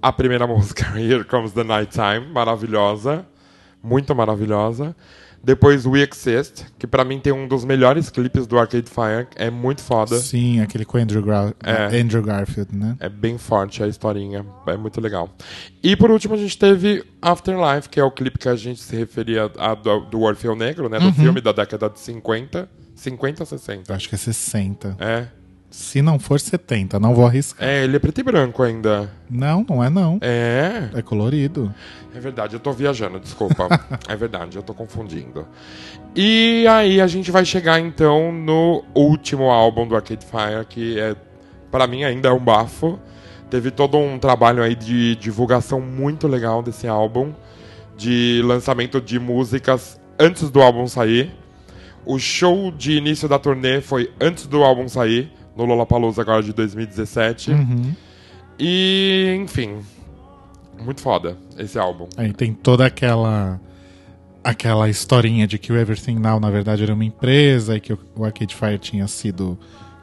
a 0.01 0.11
primeira 0.11 0.47
música, 0.47 0.99
Here 0.99 1.23
Comes 1.23 1.51
the 1.51 1.63
Nighttime, 1.63 2.31
maravilhosa, 2.33 3.27
muito 3.83 4.15
maravilhosa. 4.15 4.95
Depois 5.43 5.85
We 5.85 6.01
Exist, 6.01 6.65
que 6.79 6.87
pra 6.87 7.05
mim 7.05 7.19
tem 7.19 7.31
um 7.31 7.47
dos 7.47 7.63
melhores 7.63 8.09
clipes 8.09 8.47
do 8.47 8.57
Arcade 8.57 8.89
Fire, 8.89 9.27
é 9.35 9.51
muito 9.51 9.83
foda. 9.83 10.17
Sim, 10.17 10.59
aquele 10.61 10.83
com 10.83 10.97
Andrew, 10.97 11.21
Gra 11.21 11.53
É. 11.63 11.99
Andrew 12.01 12.23
Garfield, 12.23 12.75
né? 12.75 12.97
É 12.99 13.07
bem 13.07 13.37
forte 13.37 13.83
a 13.83 13.87
historinha, 13.87 14.43
é 14.65 14.75
muito 14.75 14.99
legal. 14.99 15.29
E 15.83 15.95
por 15.95 16.09
último 16.09 16.33
a 16.33 16.37
gente 16.37 16.57
teve 16.57 17.03
Afterlife, 17.21 17.87
que 17.87 17.99
é 17.99 18.03
o 18.03 18.09
clipe 18.09 18.39
que 18.39 18.49
a 18.49 18.55
gente 18.55 18.81
se 18.81 18.95
referia 18.95 19.51
a, 19.59 19.75
do, 19.75 19.99
do 20.05 20.21
Orfeu 20.21 20.55
Negro, 20.55 20.89
né? 20.89 20.97
Do 20.99 21.13
filme 21.13 21.39
da 21.39 21.51
década 21.51 21.87
de 21.87 21.99
50. 21.99 22.67
50 22.95 23.43
ou 23.43 23.45
60? 23.45 23.93
Acho 23.93 24.09
que 24.09 24.15
é 24.15 24.17
60. 24.17 24.97
É. 24.99 25.27
Se 25.75 26.01
não 26.01 26.17
for 26.17 26.39
70, 26.39 26.97
não 27.01 27.13
vou 27.13 27.25
arriscar. 27.25 27.67
É, 27.67 27.83
ele 27.83 27.97
é 27.97 27.99
preto 27.99 28.21
e 28.21 28.23
branco 28.23 28.63
ainda. 28.63 29.11
Não, 29.29 29.65
não 29.69 29.83
é 29.83 29.89
não. 29.89 30.19
É. 30.21 30.89
É 30.93 31.01
colorido. 31.01 31.69
É 32.15 32.19
verdade, 32.19 32.53
eu 32.55 32.61
tô 32.61 32.71
viajando, 32.71 33.19
desculpa. 33.19 33.67
é 34.07 34.15
verdade, 34.15 34.55
eu 34.55 34.63
tô 34.63 34.73
confundindo. 34.73 35.45
E 36.15 36.65
aí 36.69 37.01
a 37.01 37.07
gente 37.07 37.29
vai 37.29 37.43
chegar 37.43 37.77
então 37.77 38.31
no 38.31 38.85
último 38.95 39.51
álbum 39.51 39.85
do 39.85 39.97
Arcade 39.97 40.25
Fire, 40.25 40.65
que 40.65 40.97
é 40.97 41.13
para 41.69 41.85
mim 41.87 42.05
ainda 42.05 42.29
é 42.29 42.31
um 42.31 42.39
bafo. 42.39 42.97
Teve 43.49 43.69
todo 43.69 43.97
um 43.97 44.17
trabalho 44.17 44.63
aí 44.63 44.75
de 44.75 45.17
divulgação 45.17 45.81
muito 45.81 46.25
legal 46.25 46.63
desse 46.63 46.87
álbum, 46.87 47.33
de 47.97 48.41
lançamento 48.45 49.01
de 49.01 49.19
músicas 49.19 49.99
antes 50.17 50.49
do 50.49 50.61
álbum 50.61 50.87
sair. 50.87 51.35
O 52.05 52.17
show 52.17 52.71
de 52.71 52.93
início 52.93 53.27
da 53.27 53.37
turnê 53.37 53.81
foi 53.81 54.09
antes 54.21 54.47
do 54.47 54.63
álbum 54.63 54.87
sair, 54.87 55.33
no 55.55 55.65
Lollapalooza 55.65 56.21
agora 56.21 56.43
de 56.43 56.53
2017. 56.53 57.51
E, 58.59 59.37
enfim, 59.41 59.79
muito 60.79 61.01
foda 61.01 61.37
esse 61.57 61.77
álbum. 61.77 62.07
Aí 62.17 62.33
tem 62.33 62.53
toda 62.53 62.85
aquela 62.85 63.59
aquela 64.43 64.87
historinha 64.87 65.47
de 65.47 65.57
que 65.57 65.73
o 65.73 65.75
Everything 65.75 66.19
Now 66.19 66.39
na 66.39 66.51
verdade 66.51 66.83
era 66.83 66.93
uma 66.93 67.03
empresa 67.03 67.75
e 67.75 67.79
que 67.79 67.91
o 67.93 68.23
Arcade 68.23 68.55
Fire 68.55 68.77
tinha 68.77 69.07
sido 69.07 69.57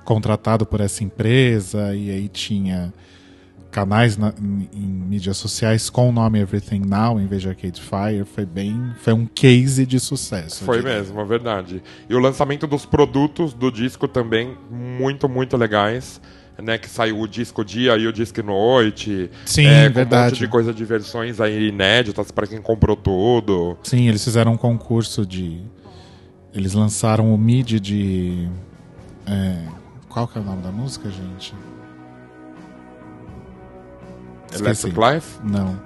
contratado 0.04 0.66
por 0.66 0.80
essa 0.80 1.04
empresa 1.04 1.94
e 1.94 2.10
aí 2.10 2.28
tinha 2.28 2.92
canais 3.72 4.16
na- 4.16 4.32
em, 4.40 4.68
em 4.72 4.86
mídias 4.86 5.36
sociais 5.36 5.90
com 5.90 6.08
o 6.08 6.12
nome 6.12 6.38
Everything 6.38 6.82
Now 6.86 7.18
em 7.18 7.26
vez 7.26 7.42
de 7.42 7.48
Arcade 7.48 7.80
Fire 7.80 8.24
foi 8.24 8.46
bem 8.46 8.92
foi 9.00 9.12
um 9.14 9.26
case 9.26 9.84
de 9.84 9.98
sucesso 9.98 10.64
Foi 10.64 10.80
mesmo, 10.82 11.20
é 11.20 11.24
verdade. 11.24 11.82
E 12.08 12.14
o 12.14 12.18
lançamento 12.20 12.66
dos 12.66 12.84
produtos 12.86 13.52
do 13.52 13.72
disco 13.72 14.06
também, 14.06 14.56
muito, 14.70 15.28
muito 15.28 15.56
legais. 15.56 16.20
Né, 16.62 16.76
que 16.78 16.88
saiu 16.88 17.18
o 17.18 17.26
disco 17.26 17.64
dia 17.64 17.96
e 17.96 18.06
o 18.06 18.12
disco 18.12 18.40
noite. 18.42 19.30
Sim, 19.46 19.64
é, 19.66 19.88
verdade. 19.88 20.22
um 20.26 20.28
monte 20.28 20.38
de 20.38 20.48
coisa 20.48 20.72
de 20.72 20.84
versões 20.84 21.40
aí 21.40 21.68
inéditas 21.68 22.30
para 22.30 22.46
quem 22.46 22.60
comprou 22.60 22.94
tudo. 22.94 23.76
Sim, 23.82 24.06
eles 24.08 24.22
fizeram 24.22 24.52
um 24.52 24.56
concurso 24.56 25.26
de. 25.26 25.62
Eles 26.54 26.74
lançaram 26.74 27.34
o 27.34 27.38
MIDI 27.38 27.80
de. 27.80 28.48
é, 29.26 29.64
Qual 30.10 30.28
que 30.28 30.36
é 30.38 30.40
o 30.42 30.44
nome 30.44 30.62
da 30.62 30.70
música, 30.70 31.08
gente? 31.10 31.54
Esqueci. 34.52 34.86
Electric 34.86 35.14
Life, 35.14 35.38
Não, 35.44 35.80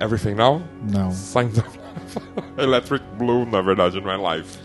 Everything 0.00 0.34
Now, 0.34 0.62
não. 0.82 1.10
Signs 1.10 1.58
of 1.58 1.68
Life. 1.68 2.18
Electric 2.58 3.04
Blue, 3.18 3.46
na 3.46 3.60
verdade, 3.62 4.00
não 4.00 4.10
é 4.10 4.36
Life. 4.36 4.58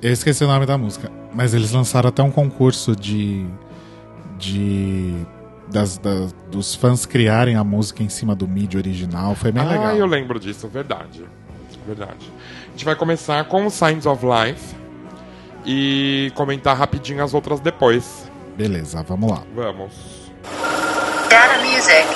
Eu 0.00 0.12
esqueci 0.12 0.42
o 0.44 0.48
nome 0.48 0.66
da 0.66 0.76
música. 0.76 1.10
Mas 1.32 1.54
eles 1.54 1.72
lançaram 1.72 2.08
até 2.08 2.22
um 2.22 2.30
concurso 2.30 2.94
de. 2.96 3.46
de. 4.38 5.14
Das, 5.70 5.96
das- 5.96 6.34
dos 6.50 6.74
fãs 6.74 7.06
criarem 7.06 7.56
a 7.56 7.64
música 7.64 8.02
em 8.02 8.08
cima 8.08 8.34
do 8.34 8.46
MIDI 8.46 8.76
original. 8.76 9.34
Foi 9.34 9.50
bem 9.50 9.62
ah, 9.62 9.68
legal. 9.68 9.96
eu 9.96 10.04
lembro 10.06 10.38
disso, 10.38 10.68
verdade. 10.68 11.24
Verdade. 11.86 12.30
A 12.68 12.70
gente 12.72 12.84
vai 12.84 12.94
começar 12.94 13.42
com 13.44 13.70
Signs 13.70 14.04
of 14.04 14.22
Life 14.24 14.74
e 15.64 16.30
comentar 16.34 16.76
rapidinho 16.76 17.24
as 17.24 17.32
outras 17.32 17.58
depois. 17.60 18.30
Beleza, 18.56 19.02
vamos 19.02 19.30
lá. 19.30 19.42
Vamos. 19.54 19.92
Data 21.30 21.58
music. 21.64 22.11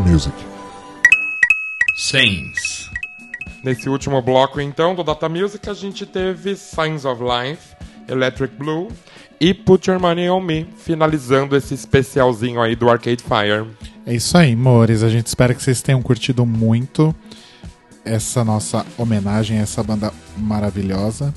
Music. 0.00 0.34
Saints. 1.96 2.90
Nesse 3.62 3.88
último 3.88 4.20
bloco, 4.22 4.60
então, 4.60 4.94
do 4.94 5.02
Data 5.02 5.28
Music, 5.28 5.68
a 5.68 5.74
gente 5.74 6.06
teve 6.06 6.54
Signs 6.56 7.04
of 7.04 7.22
Life, 7.22 7.74
Electric 8.08 8.54
Blue 8.54 8.88
e 9.40 9.52
Put 9.52 9.90
Your 9.90 10.00
Money 10.00 10.30
on 10.30 10.40
Me, 10.40 10.66
finalizando 10.78 11.56
esse 11.56 11.74
especialzinho 11.74 12.60
aí 12.60 12.76
do 12.76 12.88
Arcade 12.88 13.22
Fire. 13.22 13.66
É 14.06 14.14
isso 14.14 14.36
aí, 14.36 14.52
amores. 14.52 15.02
A 15.02 15.08
gente 15.08 15.26
espera 15.26 15.54
que 15.54 15.62
vocês 15.62 15.82
tenham 15.82 16.02
curtido 16.02 16.46
muito 16.46 17.14
essa 18.04 18.44
nossa 18.44 18.86
homenagem 18.96 19.58
a 19.58 19.62
essa 19.62 19.82
banda 19.82 20.12
maravilhosa. 20.36 21.34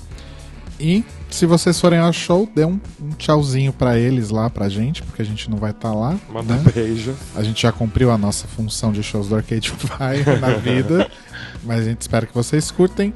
E 0.79 1.03
se 1.29 1.45
vocês 1.45 1.79
forem 1.79 1.99
ao 1.99 2.13
show, 2.13 2.47
dê 2.55 2.63
um, 2.63 2.79
um 3.01 3.09
tchauzinho 3.17 3.73
pra 3.73 3.97
eles 3.97 4.29
lá, 4.29 4.49
pra 4.49 4.69
gente, 4.69 5.03
porque 5.19 5.21
a 5.21 5.25
gente 5.25 5.49
não 5.49 5.57
vai 5.57 5.71
estar 5.71 5.93
lá. 5.93 6.17
Manda 6.31 6.55
né? 6.55 6.61
um 6.65 6.71
beijo. 6.71 7.13
A 7.35 7.43
gente 7.43 7.61
já 7.61 7.71
cumpriu 7.71 8.09
a 8.11 8.17
nossa 8.17 8.47
função 8.47 8.91
de 8.91 9.03
shows 9.03 9.27
do 9.27 9.35
Arcade 9.35 9.69
Fire 9.75 10.39
na 10.39 10.51
vida. 10.51 11.09
Mas 11.63 11.81
a 11.81 11.83
gente 11.83 12.01
espera 12.01 12.25
que 12.25 12.33
vocês 12.33 12.71
curtem, 12.71 13.13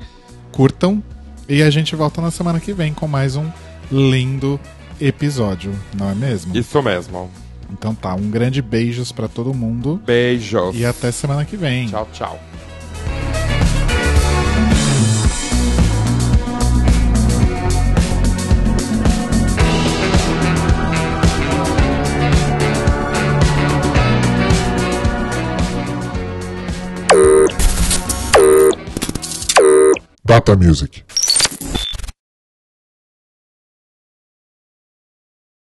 curtam. 0.51 1.01
E 1.47 1.61
a 1.61 1.69
gente 1.69 1.95
volta 1.95 2.21
na 2.21 2.31
semana 2.31 2.59
que 2.59 2.73
vem 2.73 2.93
com 2.93 3.07
mais 3.07 3.35
um 3.35 3.49
lindo 3.91 4.59
episódio, 4.99 5.73
não 5.97 6.09
é 6.09 6.15
mesmo? 6.15 6.55
Isso 6.55 6.81
mesmo. 6.81 7.29
Então 7.69 7.93
tá, 7.93 8.13
um 8.13 8.29
grande 8.29 8.61
beijos 8.61 9.11
pra 9.11 9.27
todo 9.27 9.53
mundo 9.53 10.01
Beijos. 10.05 10.75
e 10.75 10.85
até 10.85 11.11
semana 11.11 11.43
que 11.43 11.57
vem. 11.57 11.87
Tchau, 11.87 12.07
tchau. 12.13 12.39
Data 30.33 30.55
Music. 30.55 31.12